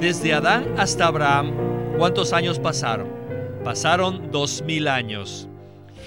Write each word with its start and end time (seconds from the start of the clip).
Desde 0.00 0.32
Adán 0.32 0.76
hasta 0.78 1.08
Abraham, 1.08 1.52
¿cuántos 1.98 2.32
años 2.32 2.58
pasaron? 2.58 3.06
Pasaron 3.62 4.30
dos 4.30 4.62
mil 4.62 4.88
años. 4.88 5.46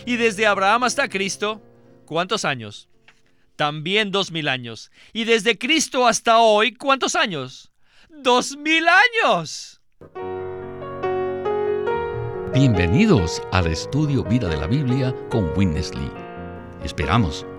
Y 0.07 0.15
desde 0.15 0.47
Abraham 0.47 0.85
hasta 0.85 1.07
Cristo, 1.07 1.61
¿cuántos 2.07 2.43
años? 2.43 2.89
También 3.55 4.09
dos 4.09 4.31
mil 4.31 4.47
años. 4.47 4.89
Y 5.13 5.25
desde 5.25 5.59
Cristo 5.59 6.07
hasta 6.07 6.39
hoy, 6.39 6.73
¿cuántos 6.73 7.15
años? 7.15 7.71
¡Dos 8.09 8.57
mil 8.57 8.83
años! 8.87 9.79
Bienvenidos 12.51 13.43
al 13.51 13.67
estudio 13.67 14.23
Vida 14.23 14.49
de 14.49 14.57
la 14.57 14.65
Biblia 14.65 15.15
con 15.29 15.55
Winnesley. 15.55 16.09
Esperamos 16.83 17.45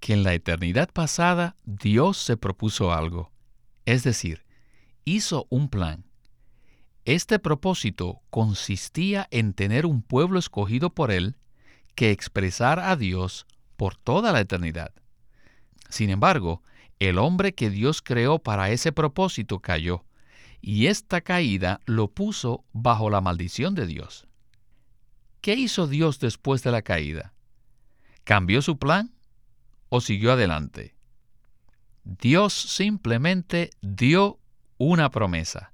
que 0.00 0.12
en 0.12 0.22
la 0.22 0.34
eternidad 0.34 0.90
pasada 0.92 1.56
Dios 1.64 2.18
se 2.18 2.36
propuso 2.36 2.92
algo, 2.92 3.32
es 3.84 4.02
decir, 4.02 4.44
hizo 5.04 5.46
un 5.50 5.68
plan. 5.68 6.04
Este 7.04 7.38
propósito 7.38 8.20
consistía 8.30 9.28
en 9.30 9.52
tener 9.52 9.86
un 9.86 10.02
pueblo 10.02 10.38
escogido 10.38 10.90
por 10.90 11.10
Él 11.10 11.36
que 11.94 12.10
expresara 12.10 12.90
a 12.90 12.96
Dios 12.96 13.46
por 13.76 13.96
toda 13.96 14.32
la 14.32 14.40
eternidad. 14.40 14.92
Sin 15.88 16.10
embargo, 16.10 16.62
el 16.98 17.18
hombre 17.18 17.54
que 17.54 17.70
Dios 17.70 18.02
creó 18.02 18.38
para 18.38 18.70
ese 18.70 18.92
propósito 18.92 19.60
cayó, 19.60 20.04
y 20.60 20.86
esta 20.86 21.20
caída 21.20 21.80
lo 21.86 22.08
puso 22.08 22.64
bajo 22.72 23.10
la 23.10 23.20
maldición 23.20 23.74
de 23.74 23.86
Dios. 23.86 24.26
¿Qué 25.40 25.54
hizo 25.54 25.86
Dios 25.86 26.18
después 26.18 26.62
de 26.62 26.72
la 26.72 26.82
caída? 26.82 27.32
¿Cambió 28.24 28.62
su 28.62 28.78
plan? 28.78 29.15
O 29.88 30.00
siguió 30.00 30.32
adelante. 30.32 30.94
Dios 32.04 32.52
simplemente 32.52 33.70
dio 33.80 34.38
una 34.78 35.10
promesa. 35.10 35.72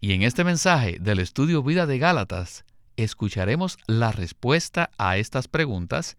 Y 0.00 0.12
en 0.12 0.22
este 0.22 0.44
mensaje 0.44 0.98
del 1.00 1.20
estudio 1.20 1.62
Vida 1.62 1.86
de 1.86 1.98
Gálatas, 1.98 2.64
escucharemos 2.96 3.78
la 3.86 4.12
respuesta 4.12 4.90
a 4.98 5.16
estas 5.16 5.48
preguntas 5.48 6.16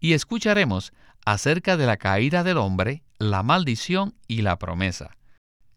y 0.00 0.12
escucharemos 0.12 0.92
acerca 1.24 1.76
de 1.76 1.86
la 1.86 1.96
caída 1.96 2.42
del 2.42 2.58
hombre, 2.58 3.04
la 3.18 3.42
maldición 3.42 4.14
y 4.26 4.42
la 4.42 4.58
promesa. 4.58 5.16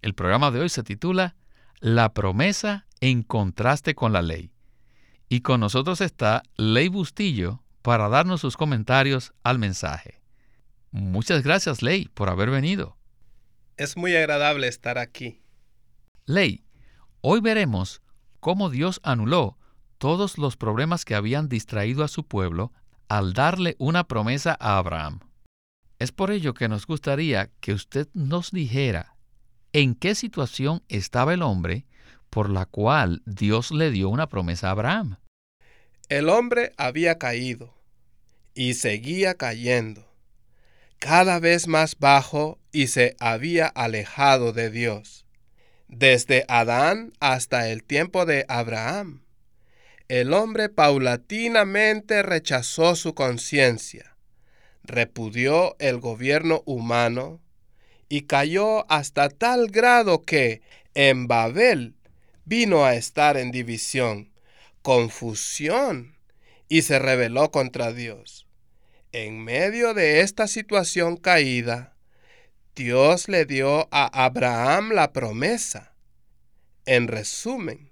El 0.02 0.14
programa 0.16 0.50
de 0.52 0.62
hoy 0.62 0.70
se 0.70 0.84
titula 0.84 1.36
La 1.80 2.14
promesa 2.14 2.88
en 3.02 3.24
contraste 3.24 3.96
con 3.96 4.14
la 4.14 4.22
ley. 4.22 4.52
Y 5.28 5.42
con 5.42 5.60
nosotros 5.60 6.02
está 6.02 6.44
Ley 6.58 6.88
Bustillo 6.88 7.64
para 7.82 8.10
darnos 8.10 8.42
sus 8.42 8.58
comentarios 8.58 9.34
al 9.44 9.60
mensaje. 9.60 10.21
Muchas 10.92 11.44
gracias, 11.44 11.82
Ley, 11.82 12.10
por 12.14 12.30
haber 12.30 12.50
venido. 12.50 12.98
Es 13.78 13.96
muy 13.96 14.16
agradable 14.16 14.68
estar 14.68 14.98
aquí. 14.98 15.42
Ley, 16.26 16.66
hoy 17.22 17.40
veremos 17.40 18.02
cómo 18.42 18.70
Dios 18.70 19.00
anuló 19.04 19.58
todos 19.98 20.38
los 20.38 20.58
problemas 20.58 21.06
que 21.06 21.16
habían 21.16 21.48
distraído 21.48 22.04
a 22.04 22.10
su 22.10 22.26
pueblo 22.26 22.74
al 23.08 23.34
darle 23.34 23.76
una 23.80 24.04
promesa 24.04 24.58
a 24.60 24.78
Abraham. 24.78 25.20
Es 26.00 26.12
por 26.12 26.32
ello 26.32 26.54
que 26.54 26.68
nos 26.68 26.86
gustaría 26.86 27.52
que 27.62 27.74
usted 27.74 28.08
nos 28.14 28.52
dijera 28.52 29.16
en 29.74 29.96
qué 29.96 30.16
situación 30.16 30.84
estaba 30.90 31.34
el 31.34 31.42
hombre 31.42 31.86
por 32.30 32.50
la 32.50 32.66
cual 32.66 33.22
Dios 33.26 33.72
le 33.72 33.92
dio 33.92 34.10
una 34.10 34.28
promesa 34.28 34.68
a 34.68 34.72
Abraham. 34.72 35.18
El 36.10 36.28
hombre 36.30 36.74
había 36.78 37.18
caído 37.18 37.74
y 38.54 38.74
seguía 38.74 39.36
cayendo 39.36 40.11
cada 41.02 41.40
vez 41.40 41.68
más 41.68 41.98
bajo 41.98 42.60
y 42.72 42.86
se 42.86 43.16
había 43.20 43.66
alejado 43.66 44.54
de 44.54 44.70
Dios. 44.70 45.26
Desde 45.88 46.46
Adán 46.48 47.12
hasta 47.20 47.70
el 47.70 47.84
tiempo 47.84 48.28
de 48.28 48.46
Abraham, 48.48 49.24
el 50.10 50.32
hombre 50.32 50.70
paulatinamente 50.70 52.22
rechazó 52.22 52.96
su 52.96 53.16
conciencia, 53.16 54.16
repudió 54.84 55.76
el 55.80 56.00
gobierno 56.00 56.62
humano 56.68 57.42
y 58.08 58.22
cayó 58.22 58.90
hasta 58.92 59.30
tal 59.30 59.72
grado 59.72 60.22
que 60.22 60.62
en 60.94 61.28
Babel 61.28 61.96
vino 62.46 62.86
a 62.86 62.94
estar 62.94 63.38
en 63.38 63.50
división, 63.50 64.32
confusión 64.84 66.16
y 66.70 66.84
se 66.84 67.00
rebeló 67.00 67.50
contra 67.50 67.92
Dios. 67.92 68.46
En 69.14 69.44
medio 69.44 69.94
de 69.94 70.22
esta 70.22 70.48
situación 70.48 71.18
caída, 71.18 71.98
Dios 72.76 73.28
le 73.28 73.46
dio 73.46 73.90
a 73.92 74.06
Abraham 74.24 74.92
la 74.94 75.12
promesa. 75.12 75.94
En 76.86 77.10
resumen, 77.10 77.92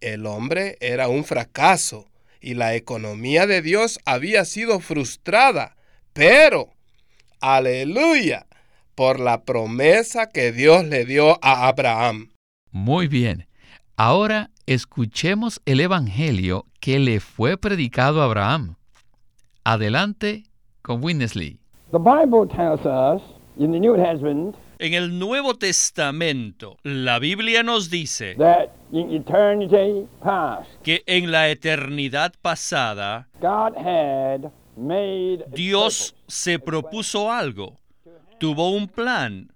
el 0.00 0.26
hombre 0.26 0.78
era 0.80 1.08
un 1.08 1.24
fracaso 1.24 2.08
y 2.40 2.54
la 2.54 2.76
economía 2.76 3.48
de 3.48 3.62
Dios 3.62 3.98
había 4.04 4.44
sido 4.44 4.78
frustrada, 4.78 5.76
pero, 6.12 6.72
aleluya, 7.40 8.46
por 8.94 9.18
la 9.18 9.42
promesa 9.42 10.30
que 10.30 10.52
Dios 10.52 10.84
le 10.84 11.04
dio 11.04 11.44
a 11.44 11.66
Abraham. 11.66 12.30
Muy 12.70 13.08
bien, 13.08 13.48
ahora 13.96 14.52
escuchemos 14.66 15.60
el 15.64 15.80
Evangelio 15.80 16.66
que 16.78 17.00
le 17.00 17.18
fue 17.18 17.58
predicado 17.58 18.22
a 18.22 18.26
Abraham. 18.26 18.76
Adelante 19.66 20.44
con 20.82 21.02
Winnesley. 21.02 21.58
En 24.78 24.94
el 24.94 25.18
Nuevo 25.18 25.54
Testamento, 25.54 26.76
la 26.82 27.18
Biblia 27.18 27.62
nos 27.62 27.88
dice 27.88 28.36
que 30.82 31.02
en 31.06 31.32
la 31.32 31.48
eternidad 31.48 32.34
pasada, 32.42 33.28
Dios 35.54 36.14
se 36.26 36.58
propuso 36.58 37.32
algo, 37.32 37.78
tuvo 38.38 38.70
un 38.70 38.86
plan 38.86 39.50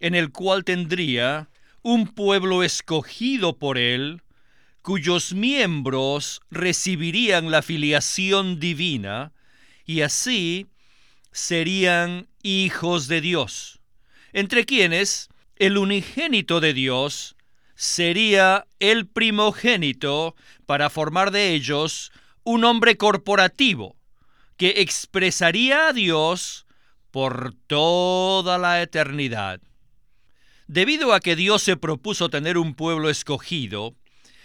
en 0.00 0.14
el 0.14 0.30
cual 0.30 0.64
tendría 0.64 1.48
un 1.82 2.06
pueblo 2.06 2.62
escogido 2.62 3.56
por 3.56 3.78
Él, 3.78 4.21
cuyos 4.82 5.32
miembros 5.32 6.42
recibirían 6.50 7.50
la 7.50 7.62
filiación 7.62 8.58
divina 8.58 9.32
y 9.86 10.02
así 10.02 10.66
serían 11.30 12.28
hijos 12.42 13.08
de 13.08 13.20
Dios, 13.20 13.80
entre 14.32 14.66
quienes 14.66 15.28
el 15.56 15.78
unigénito 15.78 16.60
de 16.60 16.74
Dios 16.74 17.36
sería 17.74 18.66
el 18.80 19.06
primogénito 19.06 20.34
para 20.66 20.90
formar 20.90 21.30
de 21.30 21.54
ellos 21.54 22.12
un 22.44 22.64
hombre 22.64 22.96
corporativo 22.96 23.96
que 24.56 24.74
expresaría 24.78 25.88
a 25.88 25.92
Dios 25.92 26.66
por 27.10 27.54
toda 27.66 28.58
la 28.58 28.82
eternidad. 28.82 29.60
Debido 30.66 31.12
a 31.12 31.20
que 31.20 31.36
Dios 31.36 31.62
se 31.62 31.76
propuso 31.76 32.30
tener 32.30 32.56
un 32.58 32.74
pueblo 32.74 33.10
escogido, 33.10 33.94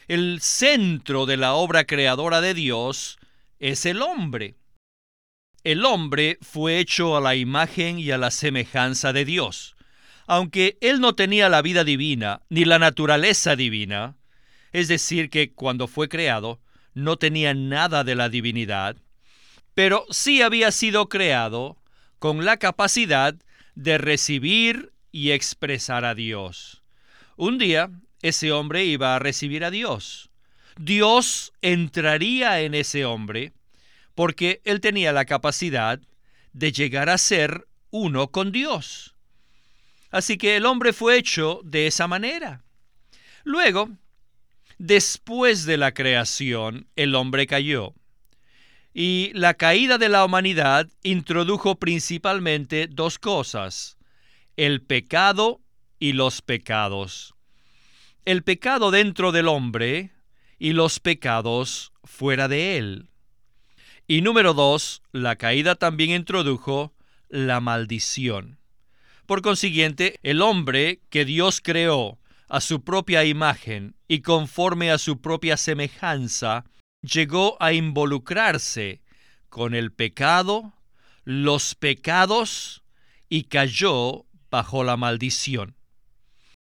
el 0.07 0.39
centro 0.41 1.25
de 1.25 1.35
la 1.35 1.53
obra 1.53 1.85
creadora 1.85 2.39
de 2.39 2.53
Dios 2.53 3.19
es 3.59 3.85
el 3.85 4.01
hombre. 4.01 4.55
El 5.63 5.83
hombre 5.83 6.37
fue 6.41 6.79
hecho 6.79 7.17
a 7.17 7.21
la 7.21 7.35
imagen 7.35 7.99
y 7.99 8.11
a 8.11 8.17
la 8.17 8.31
semejanza 8.31 9.11
de 9.11 9.25
Dios. 9.25 9.75
Aunque 10.25 10.77
él 10.79 11.01
no 11.01 11.13
tenía 11.13 11.49
la 11.49 11.61
vida 11.61 11.83
divina 11.83 12.41
ni 12.49 12.63
la 12.63 12.79
naturaleza 12.79 13.57
divina, 13.57 14.15
es 14.71 14.87
decir, 14.87 15.29
que 15.29 15.51
cuando 15.51 15.87
fue 15.87 16.07
creado 16.07 16.61
no 16.93 17.17
tenía 17.17 17.53
nada 17.53 18.03
de 18.03 18.15
la 18.15 18.29
divinidad, 18.29 18.95
pero 19.73 20.05
sí 20.09 20.41
había 20.41 20.71
sido 20.71 21.09
creado 21.09 21.77
con 22.19 22.45
la 22.45 22.57
capacidad 22.57 23.35
de 23.75 23.97
recibir 23.97 24.93
y 25.11 25.31
expresar 25.31 26.05
a 26.05 26.15
Dios. 26.15 26.81
Un 27.35 27.57
día 27.57 27.91
ese 28.21 28.51
hombre 28.51 28.85
iba 28.85 29.15
a 29.15 29.19
recibir 29.19 29.63
a 29.63 29.71
Dios. 29.71 30.29
Dios 30.77 31.53
entraría 31.61 32.61
en 32.61 32.73
ese 32.73 33.05
hombre 33.05 33.53
porque 34.15 34.61
él 34.63 34.81
tenía 34.81 35.11
la 35.11 35.25
capacidad 35.25 35.99
de 36.53 36.71
llegar 36.71 37.09
a 37.09 37.17
ser 37.17 37.67
uno 37.91 38.31
con 38.31 38.51
Dios. 38.51 39.15
Así 40.09 40.37
que 40.37 40.55
el 40.55 40.65
hombre 40.65 40.93
fue 40.93 41.17
hecho 41.17 41.61
de 41.63 41.87
esa 41.87 42.07
manera. 42.07 42.63
Luego, 43.43 43.89
Después 44.77 45.65
de 45.65 45.77
la 45.77 45.93
creación, 45.93 46.87
el 46.95 47.15
hombre 47.15 47.47
cayó. 47.47 47.95
Y 48.93 49.31
la 49.33 49.55
caída 49.55 49.97
de 49.97 50.07
la 50.07 50.23
humanidad 50.23 50.87
introdujo 51.01 51.75
principalmente 51.79 52.87
dos 52.87 53.17
cosas, 53.17 53.97
el 54.55 54.83
pecado 54.83 55.61
y 55.99 56.13
los 56.13 56.43
pecados. 56.43 57.33
El 58.27 58.43
pecado 58.43 58.91
dentro 58.91 59.31
del 59.31 59.47
hombre 59.47 60.11
y 60.59 60.73
los 60.73 60.99
pecados 60.99 61.93
fuera 62.03 62.49
de 62.49 62.77
él. 62.77 63.09
Y 64.05 64.19
número 64.19 64.53
dos, 64.53 65.01
la 65.13 65.37
caída 65.37 65.75
también 65.75 66.09
introdujo 66.09 66.93
la 67.29 67.61
maldición. 67.61 68.59
Por 69.27 69.41
consiguiente, 69.41 70.19
el 70.23 70.41
hombre 70.41 70.99
que 71.09 71.23
Dios 71.23 71.61
creó 71.61 72.19
a 72.49 72.59
su 72.59 72.83
propia 72.83 73.23
imagen 73.23 73.95
y 74.09 74.19
conforme 74.19 74.91
a 74.91 74.97
su 74.97 75.21
propia 75.21 75.55
semejanza, 75.55 76.65
llegó 77.01 77.55
a 77.61 77.71
involucrarse 77.71 79.03
con 79.47 79.73
el 79.73 79.93
pecado, 79.93 80.73
los 81.23 81.75
pecados 81.75 82.83
y 83.29 83.43
cayó 83.43 84.25
bajo 84.51 84.83
la 84.83 84.97
maldición. 84.97 85.76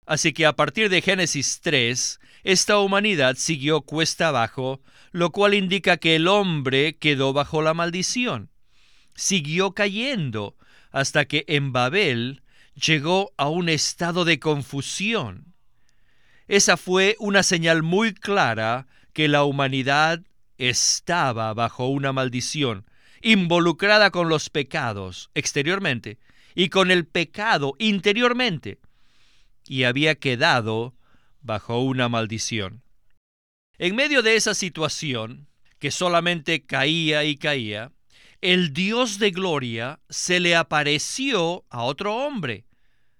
Así 0.06 0.34
que 0.34 0.46
a 0.46 0.56
partir 0.56 0.90
de 0.90 1.02
Génesis 1.02 1.60
3, 1.62 2.20
esta 2.44 2.80
humanidad 2.80 3.36
siguió 3.38 3.82
cuesta 3.82 4.30
abajo, 4.30 4.82
lo 5.12 5.32
cual 5.32 5.54
indica 5.54 5.98
que 5.98 6.16
el 6.16 6.28
hombre 6.28 6.98
quedó 6.98 7.34
bajo 7.34 7.62
la 7.62 7.74
maldición. 7.74 8.50
Siguió 9.16 9.74
cayendo 9.74 10.56
hasta 10.92 11.26
que 11.26 11.46
en 11.48 11.72
Babel 11.72 12.42
llegó 12.76 13.32
a 13.38 13.48
un 13.48 13.70
estado 13.70 14.26
de 14.26 14.40
confusión. 14.40 15.54
Esa 16.48 16.78
fue 16.78 17.16
una 17.20 17.44
señal 17.44 17.84
muy 17.84 18.14
clara 18.14 18.88
que 19.14 19.28
la 19.28 19.44
humanidad 19.44 20.22
estaba 20.58 21.54
bajo 21.54 21.88
una 21.88 22.12
maldición, 22.12 22.86
involucrada 23.22 24.12
con 24.12 24.30
los 24.30 24.50
pecados 24.50 25.30
exteriormente 25.34 26.18
y 26.56 26.70
con 26.70 26.92
el 26.92 27.06
pecado 27.06 27.76
interiormente, 27.80 28.80
y 29.68 29.84
había 29.84 30.16
quedado 30.16 30.96
bajo 31.42 31.80
una 31.80 32.10
maldición. 32.10 32.84
En 33.78 33.96
medio 33.96 34.22
de 34.22 34.36
esa 34.36 34.54
situación, 34.54 35.48
que 35.80 35.92
solamente 35.92 36.64
caía 36.66 37.24
y 37.24 37.36
caía, 37.36 37.92
el 38.42 38.74
Dios 38.74 39.20
de 39.20 39.32
gloria 39.32 40.00
se 40.10 40.40
le 40.40 40.56
apareció 40.56 41.66
a 41.70 41.84
otro 41.84 42.16
hombre 42.16 42.66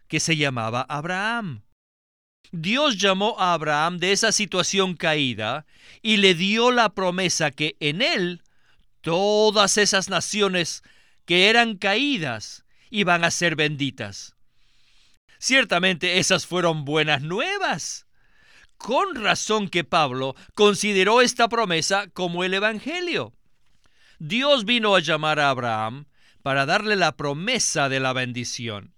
que 0.08 0.20
se 0.20 0.38
llamaba 0.38 0.86
Abraham. 0.90 1.64
Dios 2.52 2.98
llamó 2.98 3.40
a 3.40 3.54
Abraham 3.54 3.98
de 3.98 4.12
esa 4.12 4.32
situación 4.32 4.96
caída 4.96 5.66
y 6.02 6.18
le 6.18 6.36
dio 6.36 6.72
la 6.72 6.90
promesa 6.90 7.50
que 7.50 7.78
en 7.80 8.02
él 8.02 8.42
todas 9.02 9.78
esas 9.78 10.10
naciones 10.10 10.84
que 11.26 11.50
eran 11.50 11.78
caídas 11.78 12.66
iban 12.90 13.24
a 13.24 13.32
ser 13.32 13.56
benditas. 13.56 14.36
Ciertamente 15.42 16.20
esas 16.20 16.46
fueron 16.46 16.86
buenas 16.86 17.24
nuevas. 17.24 18.06
Con 18.78 19.16
razón 19.16 19.70
que 19.70 19.84
Pablo 19.84 20.36
consideró 20.54 21.20
esta 21.20 21.50
promesa 21.50 22.08
como 22.14 22.44
el 22.44 22.54
Evangelio. 22.54 23.34
Dios 24.20 24.66
vino 24.66 24.94
a 24.94 25.00
llamar 25.00 25.40
a 25.40 25.50
Abraham 25.50 26.06
para 26.44 26.68
darle 26.68 26.96
la 26.96 27.18
promesa 27.18 27.90
de 27.90 28.00
la 28.00 28.14
bendición. 28.14 28.94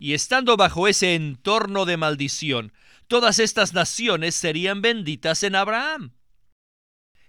Y 0.00 0.14
estando 0.14 0.56
bajo 0.56 0.88
ese 0.88 1.14
entorno 1.14 1.84
de 1.84 1.96
maldición, 1.96 2.72
todas 3.06 3.38
estas 3.38 3.72
naciones 3.72 4.34
serían 4.34 4.82
benditas 4.82 5.44
en 5.44 5.54
Abraham. 5.54 6.14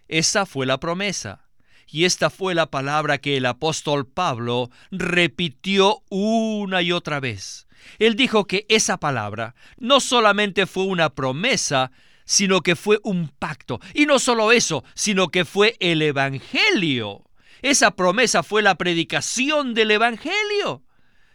Esa 0.07 0.47
fue 0.47 0.65
la 0.65 0.79
promesa. 0.79 1.47
Y 1.85 2.05
esta 2.05 2.31
fue 2.31 2.55
la 2.55 2.71
palabra 2.71 3.19
que 3.19 3.37
el 3.37 3.45
apóstol 3.45 4.07
Pablo 4.07 4.71
repitió 4.89 6.01
una 6.09 6.81
y 6.81 6.91
otra 6.91 7.19
vez. 7.19 7.66
Él 7.99 8.15
dijo 8.15 8.45
que 8.45 8.65
esa 8.69 8.97
palabra 8.97 9.55
no 9.77 9.99
solamente 9.99 10.65
fue 10.65 10.85
una 10.85 11.09
promesa, 11.09 11.91
sino 12.25 12.61
que 12.61 12.75
fue 12.75 12.99
un 13.03 13.29
pacto. 13.29 13.79
Y 13.93 14.05
no 14.05 14.19
solo 14.19 14.51
eso, 14.51 14.83
sino 14.93 15.29
que 15.29 15.45
fue 15.45 15.75
el 15.79 16.01
Evangelio. 16.01 17.23
Esa 17.61 17.91
promesa 17.91 18.43
fue 18.43 18.61
la 18.61 18.75
predicación 18.75 19.73
del 19.73 19.91
Evangelio. 19.91 20.83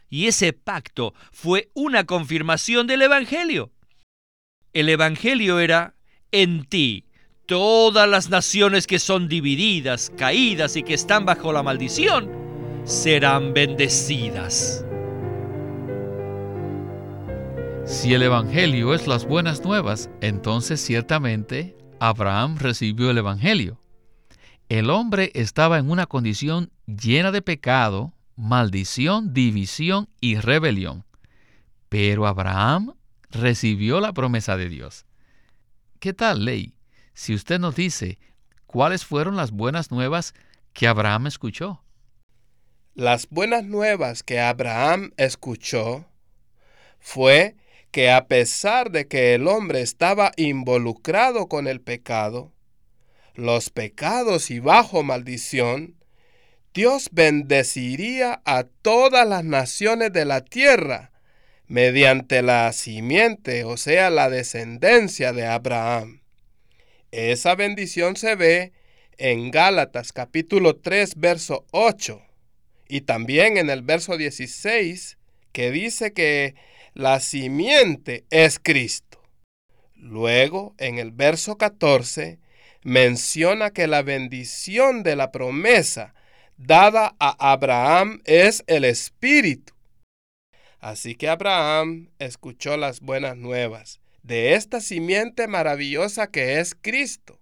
Y 0.09 0.27
ese 0.27 0.53
pacto 0.53 1.15
fue 1.33 1.71
una 1.75 2.05
confirmación 2.05 2.87
del 2.87 3.03
Evangelio. 3.03 3.73
El 4.75 4.89
Evangelio 4.91 5.59
era 5.59 5.95
en 6.31 6.65
ti. 6.67 7.07
Todas 7.47 8.09
las 8.09 8.29
naciones 8.29 8.87
que 8.87 8.99
son 8.99 9.29
divididas, 9.29 10.13
caídas 10.17 10.77
y 10.77 10.83
que 10.83 10.95
están 10.95 11.25
bajo 11.25 11.53
la 11.53 11.63
maldición, 11.63 12.31
serán 12.85 13.53
bendecidas. 13.55 14.85
Si 17.85 18.15
el 18.15 18.23
Evangelio 18.23 18.95
es 18.95 19.07
las 19.07 19.27
buenas 19.27 19.65
nuevas, 19.65 20.09
entonces 20.21 20.81
ciertamente 20.81 21.77
Abraham 22.01 22.57
recibió 22.59 23.11
el 23.11 23.19
Evangelio. 23.19 23.81
El 24.69 24.89
hombre 24.89 25.31
estaba 25.35 25.79
en 25.79 25.91
una 25.91 26.07
condición 26.07 26.71
llena 26.87 27.33
de 27.33 27.43
pecado, 27.43 28.13
maldición, 28.37 29.35
división 29.35 30.09
y 30.21 30.37
rebelión. 30.37 31.05
Pero 31.89 32.27
Abraham 32.27 32.95
recibió 33.31 34.01
la 34.01 34.13
promesa 34.13 34.57
de 34.57 34.69
Dios. 34.69 35.05
¿Qué 35.99 36.13
tal, 36.13 36.45
Ley? 36.45 36.75
Si 37.15 37.35
usted 37.35 37.59
nos 37.59 37.75
dice 37.75 38.19
cuáles 38.67 39.05
fueron 39.05 39.37
las 39.37 39.51
buenas 39.51 39.91
nuevas 39.91 40.35
que 40.73 40.87
Abraham 40.87 41.27
escuchó. 41.27 41.83
Las 42.95 43.29
buenas 43.29 43.65
nuevas 43.65 44.23
que 44.23 44.41
Abraham 44.41 45.13
escuchó 45.17 46.07
fue 46.99 47.57
que 47.93 48.11
a 48.11 48.27
pesar 48.27 48.91
de 48.91 49.07
que 49.07 49.35
el 49.35 49.47
hombre 49.47 49.83
estaba 49.83 50.33
involucrado 50.37 51.47
con 51.47 51.69
el 51.69 51.81
pecado, 51.81 52.51
los 53.35 53.69
pecados 53.69 54.51
y 54.51 54.59
bajo 54.59 55.03
maldición, 55.03 55.95
Dios 56.73 57.11
bendeciría 57.13 58.41
a 58.47 58.65
todas 58.65 59.29
las 59.29 59.45
naciones 59.45 60.11
de 60.13 60.25
la 60.25 60.41
tierra 60.41 61.13
mediante 61.67 62.41
la 62.41 62.73
simiente, 62.73 63.65
o 63.65 63.77
sea, 63.77 64.09
la 64.09 64.31
descendencia 64.31 65.35
de 65.35 65.47
Abraham. 65.47 66.23
Esa 67.11 67.55
bendición 67.55 68.17
se 68.17 68.37
ve 68.37 68.73
en 69.19 69.51
Gálatas 69.51 70.13
capítulo 70.13 70.77
3, 70.77 71.17
verso 71.17 71.67
8, 71.73 72.23
y 72.89 73.03
también 73.03 73.59
en 73.59 73.69
el 73.69 73.83
verso 73.83 74.17
16, 74.17 75.19
que 75.53 75.71
dice 75.71 76.15
que 76.15 76.55
la 76.95 77.21
simiente 77.21 78.25
es 78.31 78.59
Cristo. 78.59 79.23
Luego, 79.95 80.75
en 80.79 80.99
el 80.99 81.11
verso 81.11 81.57
14, 81.57 82.39
menciona 82.83 83.71
que 83.71 83.87
la 83.87 84.03
bendición 84.03 85.03
de 85.03 85.17
la 85.17 85.31
promesa 85.31 86.15
dada 86.57 87.15
a 87.19 87.53
Abraham 87.53 88.21
es 88.25 88.65
el 88.67 88.85
Espíritu. 88.85 89.73
Así 90.81 91.15
que 91.15 91.29
Abraham 91.29 92.11
escuchó 92.19 92.77
las 92.77 93.01
buenas 93.01 93.37
nuevas 93.37 94.01
de 94.23 94.55
esta 94.55 94.81
simiente 94.81 95.47
maravillosa 95.47 96.31
que 96.31 96.59
es 96.61 96.75
Cristo, 96.75 97.41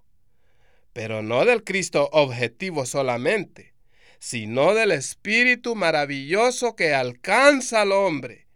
pero 0.93 1.23
no 1.23 1.45
del 1.45 1.65
Cristo 1.65 2.09
objetivo 2.13 2.87
solamente, 2.87 3.75
sino 4.19 4.75
del 4.75 4.93
Espíritu 4.93 5.75
maravilloso 5.75 6.77
que 6.77 6.95
alcanza 6.95 7.83
al 7.83 7.93
hombre, 7.93 8.47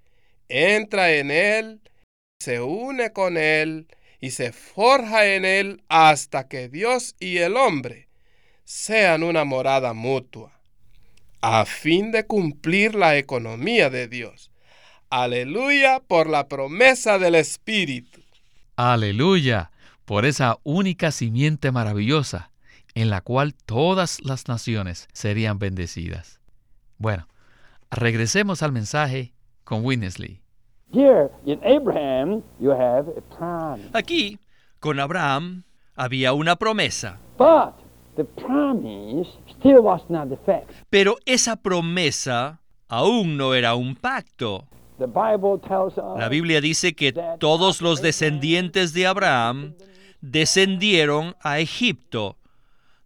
entra 0.54 1.12
en 1.12 1.32
él, 1.32 1.80
se 2.38 2.61
une 2.61 3.12
con 3.12 3.37
él, 3.37 3.88
y 4.20 4.30
se 4.30 4.52
forja 4.52 5.26
en 5.26 5.44
él 5.44 5.82
hasta 5.88 6.46
que 6.49 6.68
Dios 6.68 7.16
y 7.18 7.38
el 7.38 7.56
hombre 7.56 8.08
sean 8.64 9.23
una 9.25 9.44
morada 9.44 9.92
mutua, 9.94 10.52
a 11.40 11.64
fin 11.64 12.12
de 12.12 12.25
cumplir 12.25 12.94
la 12.94 13.18
economía 13.18 13.90
de 13.90 14.06
Dios. 14.08 14.52
Aleluya 15.11 16.00
por 16.00 16.30
la 16.30 16.49
promesa 16.49 17.18
del 17.18 17.34
Espíritu. 17.34 18.23
Aleluya 18.76 19.73
por 20.04 20.25
esa 20.25 20.58
única 20.62 21.11
simiente 21.11 21.73
maravillosa 21.73 22.50
en 22.94 23.11
la 23.11 23.20
cual 23.20 23.54
todas 23.54 24.20
las 24.23 24.46
naciones 24.46 25.08
serían 25.12 25.58
bendecidas. 25.58 26.40
Bueno, 26.96 27.28
regresemos 27.90 28.62
al 28.62 28.70
mensaje 28.70 29.34
con 29.64 29.84
Winnesley. 29.84 30.44
Aquí, 33.93 34.39
con 34.79 35.01
Abraham, 35.01 35.65
había 35.95 36.33
una 36.33 36.57
promesa. 36.57 37.19
Pero 40.91 41.17
esa 41.27 41.57
promesa 41.57 42.61
aún 42.89 43.37
no 43.37 43.55
era 43.55 43.75
un 43.75 43.97
pacto. 43.97 44.69
La 46.17 46.29
Biblia 46.29 46.61
dice 46.61 46.95
que 46.95 47.13
todos 47.41 47.83
los 47.83 48.01
descendientes 48.01 48.93
de 48.93 49.07
Abraham 49.09 49.75
descendieron 50.21 51.35
a 51.43 51.59
Egipto, 51.59 52.37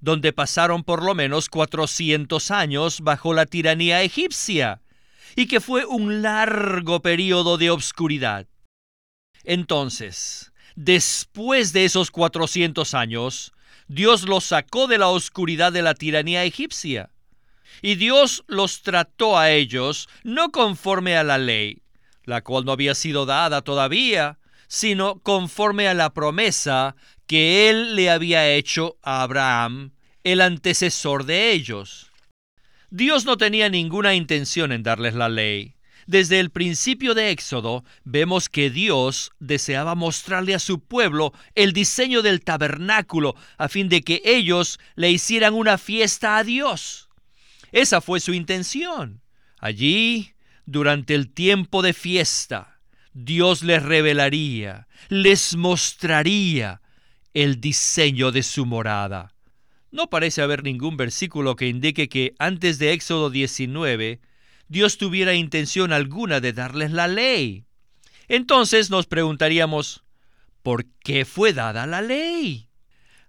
donde 0.00 0.33
pasaron 0.33 0.85
por 0.85 1.02
lo 1.02 1.14
menos 1.14 1.49
400 1.49 2.50
años 2.50 3.00
bajo 3.00 3.33
la 3.33 3.47
tiranía 3.47 4.02
egipcia, 4.02 4.83
y 5.38 5.47
que 5.47 5.61
fue 5.61 5.87
un 5.87 6.21
largo 6.21 7.00
periodo 7.00 7.59
de 7.59 7.71
obscuridad. 7.71 8.49
Entonces, 9.45 10.50
después 10.75 11.73
de 11.73 11.85
esos 11.85 12.11
400 12.11 12.92
años, 12.95 13.52
Dios 13.87 14.25
los 14.25 14.42
sacó 14.42 14.88
de 14.88 14.99
la 14.99 15.07
oscuridad 15.07 15.73
de 15.73 15.83
la 15.83 15.95
tiranía 15.95 16.42
egipcia. 16.42 17.12
Y 17.83 17.95
Dios 17.95 18.42
los 18.49 18.83
trató 18.83 19.38
a 19.38 19.52
ellos 19.52 20.09
no 20.25 20.50
conforme 20.50 21.16
a 21.16 21.23
la 21.23 21.38
ley, 21.38 21.83
la 22.25 22.42
cual 22.42 22.64
no 22.64 22.73
había 22.73 22.97
sido 22.97 23.25
dada 23.25 23.62
todavía, 23.62 24.40
sino 24.66 25.21
conforme 25.21 25.87
a 25.87 25.95
la 25.95 26.12
promesa 26.12 26.97
que 27.28 27.71
él 27.71 27.95
le 27.95 28.11
había 28.11 28.50
hecho 28.50 28.99
a 29.04 29.23
Abraham, 29.23 29.92
el 30.25 30.40
antecesor 30.40 31.26
de 31.26 31.52
ellos. 31.52 32.07
Dios 32.90 33.26
no 33.26 33.37
tenía 33.37 33.68
ninguna 33.68 34.14
intención 34.14 34.73
en 34.73 34.83
darles 34.83 35.14
la 35.14 35.28
ley. 35.28 35.75
Desde 36.07 36.40
el 36.40 36.49
principio 36.49 37.12
de 37.12 37.30
Éxodo 37.30 37.85
vemos 38.02 38.49
que 38.49 38.71
Dios 38.71 39.30
deseaba 39.40 39.95
mostrarle 39.95 40.54
a 40.54 40.59
su 40.59 40.80
pueblo 40.80 41.35
el 41.54 41.75
diseño 41.75 42.23
del 42.23 42.40
tabernáculo 42.40 43.35
a 43.59 43.68
fin 43.68 43.90
de 43.90 44.00
que 44.00 44.23
ellos 44.25 44.80
le 44.95 45.11
hicieran 45.11 45.52
una 45.52 45.76
fiesta 45.76 46.38
a 46.38 46.45
Dios. 46.45 47.11
Esa 47.73 48.00
fue 48.00 48.21
su 48.21 48.33
intención. 48.33 49.21
Allí, 49.59 50.33
durante 50.64 51.14
el 51.14 51.30
tiempo 51.30 51.83
de 51.83 51.92
fiesta, 51.92 52.80
Dios 53.12 53.62
les 53.62 53.83
revelaría, 53.83 54.88
les 55.11 55.57
mostraría 55.57 56.80
el 57.35 57.61
diseño 57.61 58.33
de 58.33 58.42
su 58.42 58.64
morada. 58.64 59.35
No 59.90 60.11
parece 60.11 60.42
haber 60.42 60.62
ningún 60.62 60.97
versículo 60.97 61.57
que 61.57 61.68
indique 61.68 62.09
que 62.09 62.35
antes 62.38 62.78
de 62.78 62.92
Éxodo 62.92 63.30
19 63.30 64.21
Dios 64.68 64.99
tuviera 64.99 65.35
intención 65.35 65.92
alguna 65.92 66.40
de 66.40 66.52
darles 66.52 66.90
la 66.90 67.09
ley. 67.09 67.64
Entonces 68.28 68.90
nos 68.90 69.07
preguntaríamos, 69.07 70.04
¿por 70.62 70.85
qué 71.02 71.25
fue 71.25 71.54
dada 71.54 71.87
la 71.87 72.02
ley? 72.02 72.68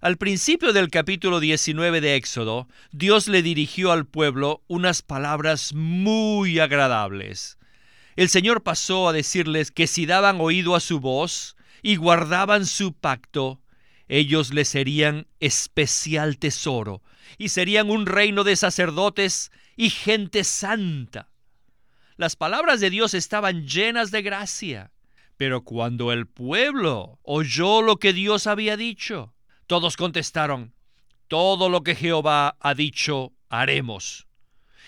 Al 0.01 0.17
principio 0.17 0.73
del 0.73 0.89
capítulo 0.89 1.39
19 1.39 2.01
de 2.01 2.15
Éxodo, 2.15 2.67
Dios 2.91 3.29
le 3.29 3.41
dirigió 3.41 3.93
al 3.93 4.05
pueblo 4.05 4.61
unas 4.67 5.01
palabras 5.01 5.73
muy 5.73 6.59
agradables. 6.59 7.57
El 8.17 8.27
Señor 8.27 8.63
pasó 8.63 9.07
a 9.07 9.13
decirles 9.13 9.71
que 9.71 9.87
si 9.87 10.05
daban 10.05 10.41
oído 10.41 10.75
a 10.75 10.81
su 10.81 10.99
voz 10.99 11.55
y 11.81 11.95
guardaban 11.95 12.65
su 12.65 12.93
pacto, 12.93 13.61
ellos 14.09 14.53
le 14.53 14.65
serían 14.65 15.27
especial 15.39 16.37
tesoro 16.37 17.01
y 17.37 17.49
serían 17.49 17.89
un 17.89 18.05
reino 18.05 18.43
de 18.43 18.55
sacerdotes 18.55 19.51
y 19.77 19.91
gente 19.91 20.43
santa. 20.43 21.29
Las 22.17 22.35
palabras 22.35 22.81
de 22.81 22.89
Dios 22.89 23.13
estaban 23.13 23.65
llenas 23.65 24.11
de 24.11 24.21
gracia. 24.21 24.91
Pero 25.37 25.63
cuando 25.63 26.11
el 26.11 26.27
pueblo 26.27 27.17
oyó 27.23 27.81
lo 27.81 27.95
que 27.95 28.11
Dios 28.11 28.45
había 28.45 28.75
dicho, 28.75 29.33
todos 29.67 29.95
contestaron, 29.95 30.73
todo 31.29 31.69
lo 31.69 31.81
que 31.81 31.95
Jehová 31.95 32.57
ha 32.59 32.73
dicho, 32.73 33.31
haremos. 33.47 34.27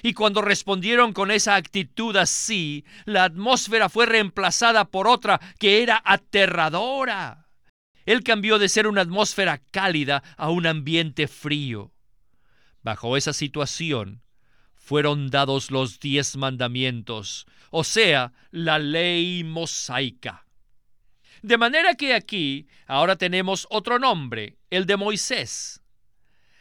Y 0.04 0.14
cuando 0.14 0.42
respondieron 0.42 1.14
con 1.14 1.32
esa 1.32 1.56
actitud 1.56 2.18
así, 2.18 2.84
la 3.06 3.24
atmósfera 3.24 3.88
fue 3.88 4.08
reemplazada 4.08 4.84
por 4.86 5.08
otra 5.08 5.40
que 5.58 5.84
era 5.84 6.02
aterradora. 6.04 7.48
Él 8.12 8.26
cambió 8.26 8.60
de 8.60 8.68
ser 8.68 8.88
una 8.88 9.04
atmósfera 9.04 9.62
cálida 9.72 10.22
a 10.36 10.50
un 10.50 10.68
ambiente 10.68 11.30
frío. 11.30 11.94
Bajo 12.84 13.16
esa 13.16 13.32
situación, 13.32 14.22
fueron 14.76 15.30
dados 15.30 15.72
los 15.72 15.98
diez 15.98 16.36
mandamientos, 16.36 17.48
o 17.70 17.86
sea, 17.86 18.34
la 18.50 18.80
ley 18.80 19.46
mosaica. 19.46 20.46
De 21.42 21.58
manera 21.58 21.96
que 21.96 22.14
aquí 22.14 22.68
ahora 22.86 23.16
tenemos 23.16 23.66
otro 23.70 23.98
nombre, 23.98 24.58
el 24.70 24.86
de 24.86 24.98
Moisés. 24.98 25.82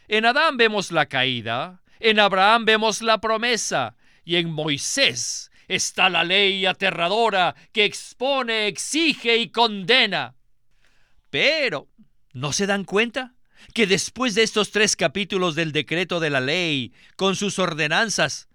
En 0.07 0.25
Adán 0.25 0.55
vemos 0.55 0.89
la 0.89 1.07
caída, 1.07 1.81
en 1.99 2.21
Abraham 2.21 2.63
vemos 2.63 3.01
la 3.01 3.19
promesa, 3.19 3.97
y 4.23 4.37
en 4.37 4.49
Moisés 4.49 5.51
está 5.67 6.09
la 6.09 6.23
ley 6.23 6.65
aterradora 6.65 7.55
que 7.73 7.83
expone, 7.83 8.67
exige 8.67 9.35
y 9.35 9.49
condena. 9.49 10.35
Pero, 11.31 11.89
¿no 12.33 12.53
se 12.53 12.67
dan 12.67 12.83
cuenta? 12.83 13.33
que 13.73 13.87
después 13.87 14.35
de 14.35 14.43
estos 14.43 14.71
tres 14.71 14.95
capítulos 14.95 15.55
del 15.55 15.71
decreto 15.71 16.19
de 16.19 16.29
la 16.29 16.39
ley, 16.39 16.93
con 17.15 17.35
sus 17.35 17.59
ordenanzas, 17.59 18.47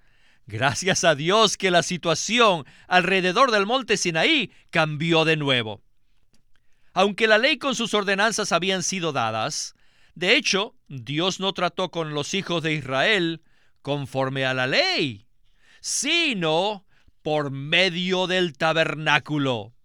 gracias 0.46 1.04
a 1.04 1.14
Dios 1.14 1.56
que 1.56 1.70
la 1.70 1.82
situación 1.82 2.64
alrededor 2.88 3.50
del 3.50 3.66
monte 3.66 3.96
Sinaí 3.96 4.52
cambió 4.70 5.24
de 5.24 5.36
nuevo. 5.36 5.82
Aunque 6.92 7.26
la 7.26 7.38
ley 7.38 7.58
con 7.58 7.74
sus 7.74 7.94
ordenanzas 7.94 8.52
habían 8.52 8.82
sido 8.82 9.12
dadas, 9.12 9.74
de 10.14 10.36
hecho, 10.36 10.74
Dios 10.88 11.40
no 11.40 11.52
trató 11.52 11.90
con 11.90 12.14
los 12.14 12.32
hijos 12.32 12.62
de 12.62 12.72
Israel 12.72 13.42
conforme 13.82 14.46
a 14.46 14.54
la 14.54 14.66
ley, 14.66 15.26
sino 15.80 16.86
por 17.22 17.50
medio 17.50 18.26
del 18.26 18.56
tabernáculo. 18.56 19.75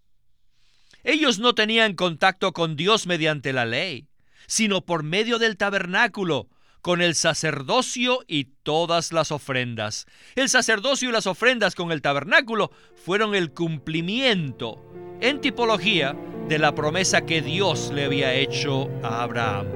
Ellos 1.04 1.38
no 1.38 1.54
tenían 1.54 1.94
contacto 1.94 2.52
con 2.52 2.76
Dios 2.76 3.06
mediante 3.06 3.52
la 3.52 3.64
ley 3.64 4.08
sino 4.46 4.82
por 4.84 5.02
medio 5.02 5.38
del 5.38 5.56
tabernáculo, 5.56 6.48
con 6.80 7.00
el 7.00 7.14
sacerdocio 7.14 8.20
y 8.26 8.44
todas 8.62 9.12
las 9.12 9.30
ofrendas. 9.30 10.06
El 10.34 10.48
sacerdocio 10.48 11.08
y 11.08 11.12
las 11.12 11.26
ofrendas 11.26 11.74
con 11.74 11.92
el 11.92 12.02
tabernáculo 12.02 12.70
fueron 12.94 13.34
el 13.34 13.52
cumplimiento, 13.52 14.82
en 15.20 15.40
tipología, 15.40 16.16
de 16.48 16.58
la 16.58 16.74
promesa 16.74 17.24
que 17.24 17.40
Dios 17.40 17.92
le 17.94 18.04
había 18.04 18.34
hecho 18.34 18.90
a 19.02 19.22
Abraham. 19.22 19.68